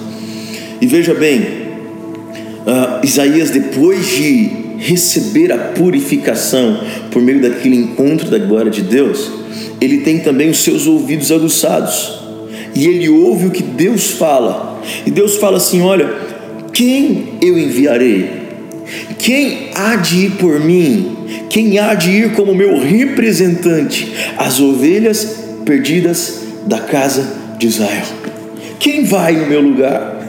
E 0.82 0.88
veja 0.88 1.14
bem, 1.14 1.42
uh, 1.42 3.06
Isaías, 3.06 3.50
depois 3.50 4.08
de 4.08 4.64
receber 4.78 5.52
a 5.52 5.58
purificação 5.58 6.80
por 7.10 7.22
meio 7.22 7.42
daquele 7.42 7.76
encontro 7.76 8.30
da 8.30 8.38
glória 8.38 8.70
de 8.70 8.82
Deus, 8.82 9.32
ele 9.80 10.00
tem 10.00 10.20
também 10.20 10.50
os 10.50 10.58
seus 10.58 10.88
ouvidos 10.88 11.32
aguçados 11.32 12.24
e 12.76 12.88
ele 12.88 13.10
ouve 13.10 13.48
o 13.48 13.52
que 13.52 13.64
Deus 13.64 14.12
fala. 14.12 14.82
E 15.06 15.12
Deus 15.12 15.38
fala 15.38 15.58
assim: 15.58 15.82
Olha, 15.82 16.12
quem 16.72 17.34
eu 17.42 17.58
enviarei? 17.58 18.43
Quem 19.18 19.70
há 19.76 19.96
de 19.96 20.26
ir 20.26 20.32
por 20.32 20.60
mim? 20.60 21.18
Quem 21.50 21.78
há 21.80 21.94
de 21.94 22.12
ir 22.12 22.32
como 22.34 22.54
meu 22.54 22.80
representante? 22.80 24.14
As 24.38 24.60
ovelhas 24.60 25.44
perdidas 25.66 26.42
da 26.66 26.80
casa 26.80 27.26
de 27.58 27.68
Israel. 27.68 28.06
Quem 28.80 29.06
vai 29.06 29.34
no 29.34 29.48
meu 29.48 29.62
lugar? 29.62 30.23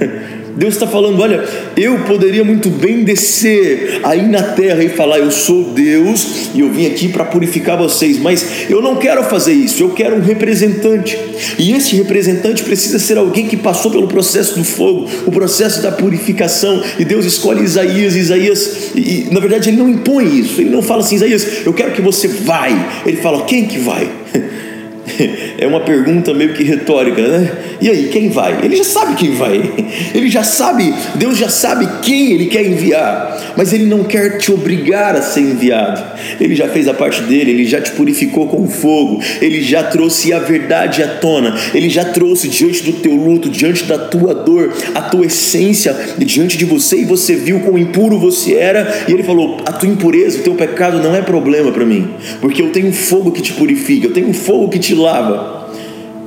Deus 0.57 0.75
está 0.75 0.87
falando: 0.87 1.21
olha, 1.21 1.45
eu 1.77 1.99
poderia 2.01 2.45
muito 2.45 2.71
bem 2.71 3.03
descer 3.03 4.01
aí 4.03 4.23
na 4.23 4.43
terra 4.43 4.83
e 4.83 4.89
falar, 4.89 5.19
eu 5.19 5.31
sou 5.31 5.65
Deus 5.65 6.51
e 6.55 6.61
eu 6.61 6.71
vim 6.71 6.87
aqui 6.87 7.09
para 7.09 7.25
purificar 7.25 7.77
vocês, 7.77 8.19
mas 8.19 8.71
eu 8.71 8.81
não 8.81 8.97
quero 8.97 9.23
fazer 9.25 9.53
isso, 9.53 9.83
eu 9.83 9.91
quero 9.91 10.17
um 10.17 10.21
representante, 10.21 11.19
e 11.59 11.73
esse 11.73 11.97
representante 11.97 12.63
precisa 12.63 12.99
ser 12.99 13.19
alguém 13.19 13.47
que 13.47 13.57
passou 13.57 13.91
pelo 13.91 14.07
processo 14.07 14.57
do 14.57 14.65
fogo, 14.65 15.09
o 15.27 15.33
processo 15.33 15.83
da 15.83 15.91
purificação, 15.91 16.83
e 16.99 17.05
Deus 17.05 17.25
escolhe 17.25 17.63
Isaías, 17.63 18.15
Isaías, 18.15 18.91
e, 18.95 19.29
na 19.31 19.41
verdade 19.41 19.71
ele 19.71 19.77
não 19.77 19.89
impõe 19.89 20.39
isso, 20.39 20.61
ele 20.61 20.71
não 20.71 20.83
fala 20.83 21.03
assim, 21.03 21.17
Isaías, 21.17 21.67
eu 21.67 21.73
quero 21.73 21.93
que 21.93 22.01
você 22.01 22.29
vai, 22.29 22.73
ele 23.05 23.17
fala, 23.17 23.45
quem 23.45 23.67
que 23.67 23.79
vai? 23.79 24.09
É 25.57 25.67
uma 25.67 25.81
pergunta 25.81 26.35
meio 26.35 26.53
que 26.53 26.65
retórica, 26.65 27.23
né? 27.23 27.51
E 27.81 27.89
aí, 27.89 28.09
quem 28.09 28.29
vai? 28.29 28.65
Ele 28.65 28.77
já 28.77 28.85
sabe 28.85 29.15
quem 29.15 29.33
vai. 29.33 29.73
Ele 30.15 30.29
já 30.29 30.43
sabe, 30.43 30.93
Deus 31.15 31.39
já 31.39 31.49
sabe 31.49 31.89
quem 32.03 32.33
ele 32.33 32.47
quer 32.47 32.65
enviar, 32.65 33.55
mas 33.57 33.73
ele 33.73 33.85
não 33.85 34.05
quer 34.05 34.39
te 34.39 34.53
obrigar 34.53 35.17
a 35.17 35.23
ser 35.23 35.41
enviado. 35.41 36.03
Ele 36.41 36.55
já 36.55 36.69
fez 36.69 36.89
a 36.89 36.95
parte 36.95 37.23
dele, 37.23 37.51
ele 37.51 37.65
já 37.65 37.81
te 37.81 37.91
purificou 37.93 38.47
com 38.49 38.69
fogo, 38.69 39.21
ele 39.41 39.63
já 39.63 39.83
trouxe 39.83 40.33
a 40.33 40.39
verdade 40.39 41.03
à 41.03 41.09
tona, 41.09 41.57
ele 41.75 41.89
já 41.89 42.05
trouxe 42.05 42.49
diante 42.49 42.83
do 42.83 42.93
teu 42.95 43.15
luto, 43.15 43.49
diante 43.49 43.85
da 43.85 43.99
tua 43.99 44.35
dor, 44.35 44.73
a 44.95 45.03
tua 45.03 45.27
essência 45.27 45.97
diante 46.19 46.57
de 46.57 46.65
você 46.65 46.99
e 46.99 47.05
você 47.05 47.35
viu 47.35 47.61
quão 47.61 47.79
impuro 47.79 48.19
você 48.19 48.55
era, 48.55 49.05
e 49.09 49.13
ele 49.13 49.23
falou: 49.23 49.59
"A 49.67 49.73
tua 49.73 49.89
impureza, 49.89 50.39
o 50.39 50.43
teu 50.43 50.55
pecado 50.55 51.03
não 51.03 51.15
é 51.15 51.23
problema 51.23 51.73
para 51.73 51.85
mim, 51.85 52.11
porque 52.41 52.63
eu 52.63 52.71
tenho 52.71 52.93
fogo 52.93 53.33
que 53.33 53.43
te 53.43 53.53
purifica, 53.53 54.07
eu 54.07 54.13
tenho 54.13 54.33
fogo 54.33 54.69
que 54.69 54.79
te 54.79 54.94
lava. 54.95 55.69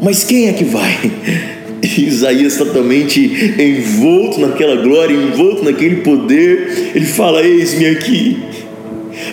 Mas 0.01 0.23
quem 0.23 0.47
é 0.47 0.53
que 0.53 0.63
vai? 0.63 1.11
Isaías 1.81 2.57
totalmente 2.57 3.19
envolto 3.59 4.39
naquela 4.39 4.75
glória, 4.75 5.13
envolto 5.13 5.63
naquele 5.63 5.97
poder, 5.97 6.91
ele 6.95 7.05
fala: 7.05 7.43
Eis-me 7.43 7.85
aqui, 7.87 8.37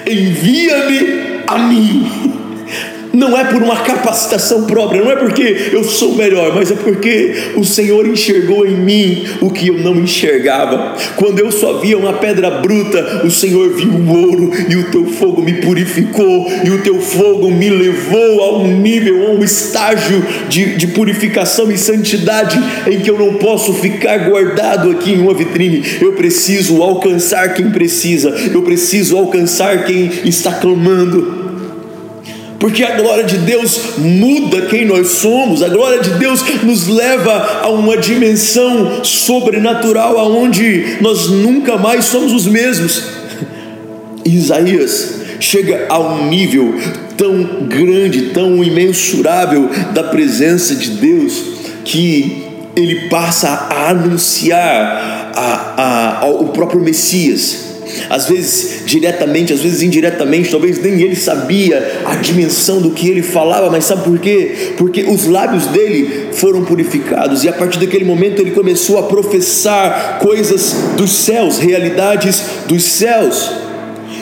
envia-me 0.07 1.25
a 1.47 1.59
mim 1.59 2.07
não 3.15 3.39
é 3.39 3.45
por 3.45 3.63
uma 3.63 3.77
capacitação 3.77 4.65
própria, 4.65 5.03
não 5.03 5.11
é 5.11 5.17
porque 5.17 5.71
eu 5.73 5.85
sou 5.85 6.15
melhor, 6.15 6.55
mas 6.55 6.71
é 6.71 6.75
porque 6.75 7.53
o 7.57 7.65
Senhor 7.65 8.07
enxergou 8.07 8.67
em 8.67 8.77
mim 8.77 9.25
o 9.41 9.51
que 9.51 9.69
eu 9.69 9.79
não 9.79 9.97
enxergava. 9.97 10.97
Quando 11.17 11.39
eu 11.39 11.51
só 11.51 11.79
via 11.79 11.97
uma 11.97 12.15
pedra 12.15 12.51
bruta, 12.51 13.23
o 13.25 13.31
Senhor 13.31 13.71
viu 13.71 13.91
o 13.91 14.09
ouro 14.09 14.51
e 14.69 14.77
o 14.77 14.91
teu 14.91 15.07
fogo 15.07 15.43
me 15.43 15.55
purificou, 15.55 16.51
e 16.65 16.71
o 16.71 16.83
teu 16.83 17.01
fogo 17.01 17.51
me 17.51 17.71
levou 17.71 18.43
a 18.43 18.59
um 18.59 18.81
nível, 18.81 19.29
a 19.29 19.31
um 19.31 19.45
estágio 19.45 20.25
de, 20.49 20.77
de 20.77 20.89
purificação 20.89 21.71
e 21.71 21.79
santidade 21.79 22.59
em 22.91 23.01
que 23.01 23.11
eu 23.11 23.19
não 23.19 23.35
posso 23.35 23.73
ficar 23.75 24.29
guardado 24.29 24.91
aqui 24.91 25.13
em 25.13 25.21
uma 25.21 25.35
vitrine. 25.35 25.83
Eu 26.01 26.13
preciso 26.13 26.83
alcançar 26.83 27.55
quem 27.55 27.71
precisa, 27.71 28.31
eu 28.53 28.63
preciso 28.63 29.17
alcançar 29.17 29.85
quem 29.85 30.11
está 30.25 30.53
clamando 30.53 31.44
porque 32.65 32.83
a 32.83 32.97
glória 32.97 33.25
de 33.25 33.37
Deus 33.37 33.99
muda 33.99 34.63
quem 34.63 34.87
nós 34.87 35.09
somos, 35.09 35.63
a 35.63 35.69
glória 35.69 36.01
de 36.01 36.13
Deus 36.13 36.43
nos 36.63 36.89
leva 36.89 37.61
a 37.61 37.69
uma 37.69 37.95
dimensão 37.99 39.05
sobrenatural 39.05 40.19
aonde 40.19 40.97
nós 40.99 41.29
nunca 41.29 41.77
mais 41.77 42.07
somos 42.07 42.33
os 42.33 42.47
mesmos. 42.47 43.03
Isaías 44.25 45.17
chega 45.39 45.89
a 45.91 45.99
um 45.99 46.31
nível 46.31 46.75
tão 47.19 47.67
grande, 47.69 48.31
tão 48.31 48.65
imensurável 48.65 49.69
da 49.93 50.05
presença 50.05 50.75
de 50.75 50.93
Deus 50.93 51.43
que 51.85 52.47
ele 52.75 53.11
passa 53.11 53.69
a 53.69 53.91
anunciar 53.91 55.33
a, 55.37 56.23
a, 56.23 56.27
o 56.31 56.49
próprio 56.49 56.81
Messias 56.81 57.74
às 58.09 58.29
vezes 58.29 58.83
diretamente, 58.85 59.53
às 59.53 59.61
vezes 59.61 59.83
indiretamente, 59.83 60.51
talvez 60.51 60.81
nem 60.83 61.01
ele 61.01 61.17
sabia 61.17 62.01
a 62.05 62.17
dimensão 62.17 62.81
do 62.81 62.91
que 62.91 63.09
ele 63.09 63.23
falava, 63.23 63.71
mas 63.71 63.85
sabe 63.85 64.05
por 64.05 64.19
quê? 64.19 64.73
Porque 64.77 65.05
os 65.05 65.27
lábios 65.27 65.67
dele 65.67 66.29
foram 66.33 66.65
purificados 66.65 67.45
e 67.45 67.49
a 67.49 67.53
partir 67.53 67.79
daquele 67.79 68.05
momento 68.05 68.41
ele 68.41 68.51
começou 68.53 68.99
a 68.99 69.05
professar 69.05 70.19
coisas 70.21 70.75
dos 70.97 71.13
céus, 71.13 71.59
realidades 71.59 72.43
dos 72.67 72.83
céus. 72.85 73.51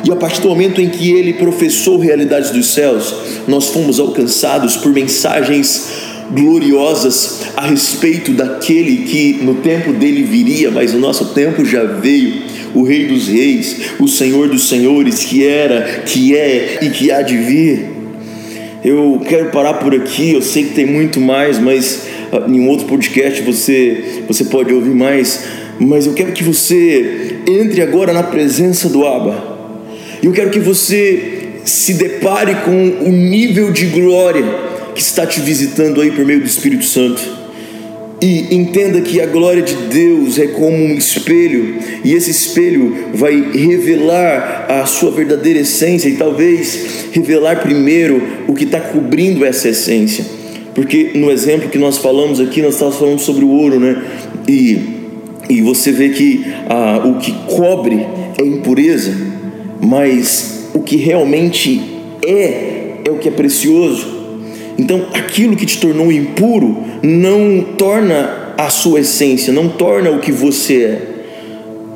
E 0.05 0.11
a 0.11 0.17
partir 0.17 0.41
do 0.41 0.49
momento 0.49 0.81
em 0.81 0.89
que 0.89 1.13
ele 1.13 1.35
professou 1.35 1.99
realidades 1.99 2.51
dos 2.51 2.73
céus, 2.75 3.15
nós 3.47 3.69
fomos 3.69 4.01
alcançados 4.01 4.77
por 4.77 4.93
mensagens 4.93 6.13
gloriosas 6.33 7.43
a 7.57 7.67
respeito 7.67 8.33
daquele 8.33 9.05
que 9.05 9.39
no 9.43 9.57
tempo 9.57 9.93
dele 9.93 10.23
viria, 10.23 10.71
mas 10.71 10.95
o 10.95 10.99
nosso 10.99 11.27
tempo 11.27 11.65
já 11.65 11.85
veio 11.85 12.52
o 12.75 12.83
Rei 12.83 13.07
dos 13.07 13.29
Reis, 13.29 13.93
o 13.99 14.09
Senhor 14.09 14.49
dos 14.49 14.69
Senhores, 14.69 15.25
que 15.25 15.47
era, 15.47 16.03
que 16.07 16.37
é 16.37 16.79
e 16.83 16.91
que 16.91 17.11
há 17.11 17.23
de 17.23 17.37
vir. 17.37 17.87
Eu 18.85 19.21
quero 19.29 19.51
parar 19.51 19.75
por 19.75 19.95
aqui, 19.95 20.33
eu 20.33 20.43
sei 20.43 20.65
que 20.65 20.75
tem 20.75 20.87
muito 20.87 21.21
mais, 21.21 21.59
mas 21.59 22.07
uh, 22.33 22.51
em 22.51 22.61
um 22.61 22.69
outro 22.69 22.87
podcast 22.87 23.41
você, 23.43 24.23
você 24.27 24.45
pode 24.45 24.73
ouvir 24.75 24.95
mais, 24.95 25.45
mas 25.79 26.07
eu 26.07 26.15
quero 26.15 26.33
que 26.33 26.43
você 26.43 27.37
entre 27.47 27.81
agora 27.81 28.13
na 28.13 28.23
presença 28.23 28.89
do 28.89 29.07
Abba. 29.07 29.53
Eu 30.23 30.33
quero 30.33 30.51
que 30.51 30.59
você 30.59 31.43
se 31.65 31.95
depare 31.95 32.57
com 32.65 33.07
o 33.07 33.13
nível 33.13 33.71
de 33.71 33.87
glória 33.87 34.45
que 34.95 35.01
está 35.01 35.27
te 35.27 35.41
visitando 35.41 36.01
aí 36.01 36.11
por 36.11 36.25
meio 36.25 36.41
do 36.41 36.47
Espírito 36.47 36.85
Santo. 36.85 37.42
E 38.23 38.55
entenda 38.55 39.01
que 39.01 39.21
a 39.21 39.27
glória 39.27 39.63
de 39.63 39.75
Deus 39.75 40.39
é 40.39 40.47
como 40.47 40.77
um 40.77 40.95
espelho, 40.95 41.79
e 42.05 42.15
esse 42.15 42.31
espelho 42.31 43.09
vai 43.13 43.51
revelar 43.53 44.67
a 44.69 44.87
sua 44.87 45.11
verdadeira 45.11 45.59
essência, 45.59 46.09
e 46.09 46.15
talvez 46.15 47.09
revelar 47.11 47.61
primeiro 47.61 48.23
o 48.47 48.55
que 48.55 48.63
está 48.63 48.81
cobrindo 48.81 49.45
essa 49.45 49.71
essência. 49.71 50.25
Porque 50.73 51.11
no 51.17 51.33
exemplo 51.33 51.69
que 51.69 51.79
nós 51.79 51.99
falamos 51.99 52.41
aqui, 52.41 52.63
nós 52.63 52.75
estávamos 52.75 52.99
falando 53.01 53.19
sobre 53.19 53.45
o 53.45 53.51
ouro, 53.51 53.81
né? 53.81 54.01
E, 54.49 54.79
e 55.51 55.61
você 55.61 55.91
vê 55.91 56.11
que 56.11 56.47
ah, 56.69 57.03
o 57.05 57.19
que 57.19 57.33
cobre 57.49 58.07
é 58.41 58.45
impureza, 58.45 59.13
mas 59.81 60.69
o 60.73 60.81
que 60.81 60.95
realmente 60.95 61.81
é, 62.25 62.99
é 63.05 63.11
o 63.11 63.19
que 63.19 63.29
é 63.29 63.33
precioso. 63.33 64.22
Então, 64.83 65.07
aquilo 65.15 65.55
que 65.55 65.65
te 65.65 65.79
tornou 65.79 66.11
impuro 66.11 66.83
não 67.05 67.65
torna 67.79 68.55
a 68.59 68.69
sua 68.69 68.99
essência, 68.99 69.53
não 69.53 69.69
torna 69.69 70.11
o 70.11 70.19
que 70.19 70.33
você 70.33 70.83
é. 70.83 71.03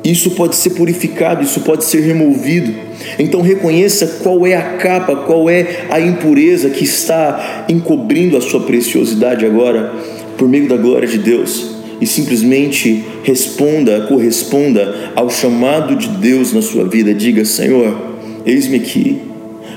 Isso 0.05 0.31
pode 0.31 0.55
ser 0.55 0.69
purificado, 0.69 1.43
isso 1.43 1.59
pode 1.59 1.83
ser 1.83 1.99
removido. 1.99 2.73
Então 3.19 3.41
reconheça 3.41 4.19
qual 4.23 4.47
é 4.47 4.55
a 4.55 4.77
capa, 4.77 5.17
qual 5.17 5.49
é 5.49 5.85
a 5.89 5.99
impureza 5.99 6.69
que 6.69 6.85
está 6.85 7.65
encobrindo 7.67 8.37
a 8.37 8.41
sua 8.41 8.61
preciosidade 8.61 9.45
agora 9.45 9.93
por 10.37 10.47
meio 10.47 10.69
da 10.69 10.77
glória 10.77 11.09
de 11.09 11.17
Deus 11.17 11.75
e 11.99 12.07
simplesmente 12.07 13.03
responda, 13.23 14.05
corresponda 14.07 15.11
ao 15.13 15.29
chamado 15.29 15.93
de 15.93 16.07
Deus 16.07 16.53
na 16.53 16.61
sua 16.61 16.85
vida. 16.85 17.13
Diga: 17.13 17.43
Senhor, 17.43 18.15
eis-me 18.45 18.77
aqui, 18.77 19.19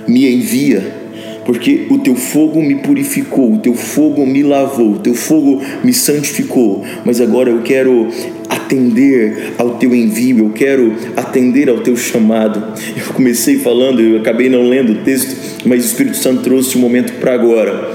me 0.07 0.33
envia 0.33 1.01
porque 1.45 1.87
o 1.91 1.99
teu 1.99 2.15
fogo 2.15 2.63
me 2.63 2.77
purificou, 2.77 3.55
o 3.55 3.59
teu 3.59 3.75
fogo 3.75 4.27
me 4.27 4.43
lavou, 4.43 4.93
o 4.93 4.99
teu 4.99 5.15
fogo 5.15 5.61
me 5.83 5.93
santificou, 5.93 6.85
mas 7.05 7.21
agora 7.21 7.51
eu 7.51 7.63
quero 7.63 8.09
atender 8.49 9.53
ao 9.59 9.77
teu 9.77 9.95
envio, 9.95 10.47
eu 10.47 10.51
quero 10.51 10.95
atender 11.17 11.69
ao 11.69 11.79
teu 11.79 11.97
chamado. 11.97 12.63
Eu 12.97 13.15
comecei 13.15 13.59
falando, 13.59 14.01
eu 14.01 14.19
acabei 14.19 14.49
não 14.49 14.69
lendo 14.69 14.93
o 14.93 15.05
texto, 15.05 15.37
mas 15.65 15.85
o 15.85 15.87
Espírito 15.87 16.17
Santo 16.17 16.43
trouxe 16.43 16.77
um 16.77 16.81
momento 16.81 17.15
para 17.15 17.35
agora. 17.35 17.91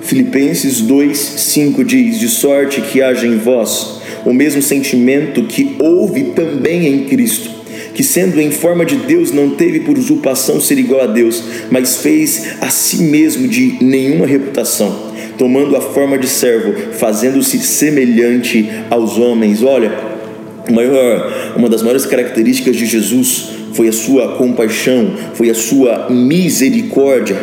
Filipenses 0.00 0.80
2:5 0.80 1.84
diz: 1.84 2.18
"De 2.18 2.28
sorte 2.28 2.80
que 2.80 3.00
haja 3.00 3.26
em 3.26 3.38
vós 3.38 4.02
o 4.24 4.32
mesmo 4.32 4.62
sentimento 4.62 5.42
que 5.44 5.76
houve 5.78 6.24
também 6.34 6.86
em 6.86 7.04
Cristo, 7.04 7.50
que 7.94 8.02
sendo 8.02 8.40
em 8.40 8.50
forma 8.50 8.84
de 8.84 8.96
Deus 8.96 9.32
não 9.32 9.50
teve 9.50 9.80
por 9.80 9.98
usurpação 9.98 10.60
ser 10.60 10.78
igual 10.78 11.02
a 11.02 11.06
Deus, 11.06 11.42
mas 11.70 11.98
fez 11.98 12.56
a 12.60 12.68
si 12.68 13.02
mesmo 13.04 13.46
de 13.48 13.76
nenhuma 13.80 14.26
reputação, 14.26 15.12
tomando 15.36 15.76
a 15.76 15.80
forma 15.80 16.18
de 16.18 16.26
servo, 16.26 16.74
fazendo-se 16.92 17.58
semelhante 17.60 18.70
aos 18.90 19.18
homens. 19.18 19.62
Olha, 19.62 19.92
maior, 20.70 21.54
uma 21.56 21.68
das 21.68 21.82
maiores 21.82 22.06
características 22.06 22.76
de 22.76 22.86
Jesus 22.86 23.50
foi 23.72 23.88
a 23.88 23.92
sua 23.92 24.36
compaixão, 24.36 25.14
foi 25.34 25.50
a 25.50 25.54
sua 25.54 26.08
misericórdia 26.10 27.36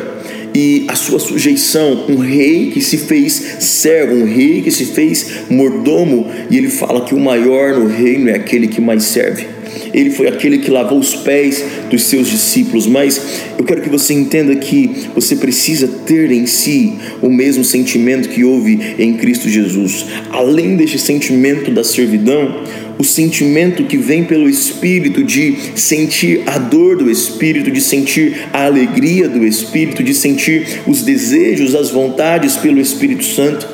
e 0.54 0.86
a 0.88 0.96
sua 0.96 1.20
sujeição, 1.20 2.06
um 2.10 2.18
rei 2.18 2.72
que 2.72 2.82
se 2.82 2.98
fez 2.98 3.34
servo, 3.60 4.16
um 4.16 4.26
rei 4.26 4.62
que 4.62 4.72
se 4.72 4.86
fez 4.86 5.44
mordomo, 5.50 6.28
e 6.50 6.58
ele 6.58 6.70
fala 6.70 7.02
que 7.02 7.14
o 7.14 7.20
maior 7.20 7.78
no 7.78 7.88
reino 7.88 8.30
é 8.30 8.36
aquele 8.36 8.68
que 8.68 8.82
mais 8.82 9.04
serve. 9.04 9.59
Ele 9.94 10.12
foi 10.12 10.28
aquele 10.28 10.60
que 10.60 10.70
lavou 10.70 11.00
os 11.00 11.16
pés 11.16 11.64
dos 11.90 12.04
seus 12.04 12.30
discípulos, 12.30 12.86
mas 12.86 13.42
eu 13.58 13.64
quero 13.64 13.82
que 13.82 13.90
você 13.90 14.14
entenda 14.14 14.56
que 14.56 15.08
você 15.16 15.36
precisa 15.36 15.88
ter 16.06 16.32
em 16.32 16.46
si 16.46 16.94
o 17.22 17.30
mesmo 17.30 17.64
sentimento 17.64 18.30
que 18.30 18.44
houve 18.44 18.96
em 18.98 19.14
Cristo 19.14 19.50
Jesus. 19.50 20.06
Além 20.32 20.76
deste 20.76 21.00
sentimento 21.00 21.72
da 21.72 21.84
servidão, 21.84 22.64
o 22.98 23.04
sentimento 23.04 23.84
que 23.86 23.98
vem 23.98 24.26
pelo 24.26 24.50
Espírito 24.50 25.24
de 25.24 25.56
sentir 25.76 26.44
a 26.46 26.58
dor 26.58 26.98
do 26.98 27.10
Espírito, 27.10 27.72
de 27.72 27.82
sentir 27.82 28.48
a 28.52 28.66
alegria 28.66 29.28
do 29.30 29.46
Espírito, 29.46 30.04
de 30.04 30.14
sentir 30.14 30.82
os 30.86 31.02
desejos, 31.02 31.76
as 31.76 31.90
vontades 31.90 32.58
pelo 32.58 32.80
Espírito 32.80 33.24
Santo. 33.24 33.68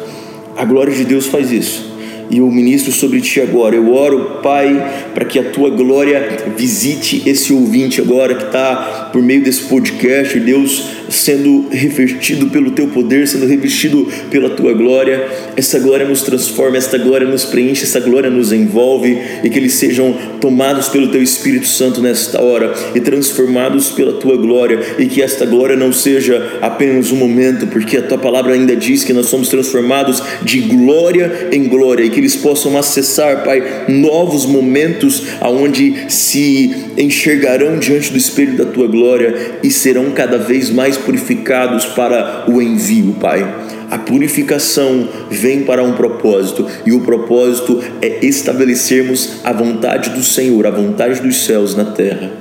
A 0.56 0.64
glória 0.64 0.94
de 0.94 1.04
Deus 1.04 1.26
faz 1.26 1.52
isso 1.52 1.95
e 2.30 2.40
eu 2.40 2.50
ministro 2.50 2.92
sobre 2.92 3.22
ti 3.22 3.42
agora. 3.42 3.76
Eu 3.76 3.94
oro, 3.94 4.40
Pai, 4.42 5.10
para 5.14 5.26
que 5.26 5.40
a 5.40 5.44
tua 5.44 5.70
glória 5.70 6.46
visite 6.58 7.28
esse 7.28 7.54
ouvinte 7.54 8.02
agora 8.02 8.36
que 8.36 8.46
está 8.46 9.10
por 9.12 9.22
meio 9.22 9.44
desse 9.44 9.64
podcast, 9.64 10.40
Deus, 10.40 11.05
sendo 11.10 11.68
revestido 11.70 12.48
pelo 12.48 12.72
teu 12.72 12.88
poder, 12.88 13.28
sendo 13.28 13.46
revestido 13.46 14.08
pela 14.30 14.50
tua 14.50 14.74
glória. 14.74 15.28
Essa 15.56 15.80
glória 15.80 16.08
nos 16.08 16.22
transforma, 16.22 16.78
essa 16.78 16.98
glória 16.98 17.28
nos 17.28 17.46
preenche, 17.46 17.84
essa 17.84 18.00
glória 18.00 18.30
nos 18.30 18.52
envolve 18.52 19.18
e 19.44 19.50
que 19.50 19.58
eles 19.58 19.74
sejam 19.74 20.16
tomados 20.40 20.90
pelo 20.90 21.08
teu 21.08 21.22
Espírito 21.22 21.68
Santo 21.68 22.02
nesta 22.02 22.42
hora 22.42 22.74
e 22.94 23.00
transformados 23.00 23.90
pela 23.90 24.14
tua 24.14 24.38
glória 24.38 24.80
e 24.98 25.06
que 25.06 25.22
esta 25.22 25.46
glória 25.46 25.76
não 25.76 25.92
seja 25.92 26.60
apenas 26.62 27.12
um 27.12 27.16
momento, 27.16 27.68
porque 27.68 27.98
a 27.98 28.02
tua 28.02 28.18
palavra 28.18 28.54
ainda 28.54 28.76
diz 28.76 29.04
que 29.04 29.14
nós 29.14 29.28
somos 29.28 29.50
transformados 29.50 30.22
de 30.44 30.62
glória 30.62 31.50
em 31.52 31.68
glória 31.68 32.04
e 32.04 32.10
que 32.10 32.20
eles 32.20 32.36
possam 32.36 32.78
acessar, 32.78 33.44
Pai, 33.44 33.86
novos 33.88 34.46
momentos 34.46 35.24
aonde 35.40 36.06
se 36.10 36.74
enxergarão 36.98 37.78
diante 37.80 38.12
do 38.12 38.18
espelho 38.18 38.58
da 38.58 38.66
tua 38.66 38.88
glória 38.88 39.58
e 39.64 39.72
serão 39.72 40.12
cada 40.12 40.38
vez 40.38 40.70
mais 40.70 40.95
purificados 40.98 41.86
para 41.86 42.46
o 42.48 42.62
envio, 42.62 43.14
Pai. 43.14 43.46
A 43.90 43.98
purificação 43.98 45.08
vem 45.30 45.64
para 45.64 45.84
um 45.84 45.94
propósito, 45.94 46.66
e 46.86 46.92
o 46.92 47.02
propósito 47.02 47.82
é 48.02 48.26
estabelecermos 48.26 49.42
a 49.44 49.54
vontade 49.54 50.10
do 50.10 50.24
Senhor, 50.24 50.66
a 50.66 50.72
vontade 50.72 51.22
dos 51.22 51.46
céus 51.46 51.76
na 51.76 51.86
terra. 51.86 52.32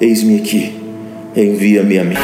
Eis-me 0.00 0.36
aqui, 0.36 0.74
envia-me 1.36 1.98
a 1.98 2.04
mim. 2.04 2.16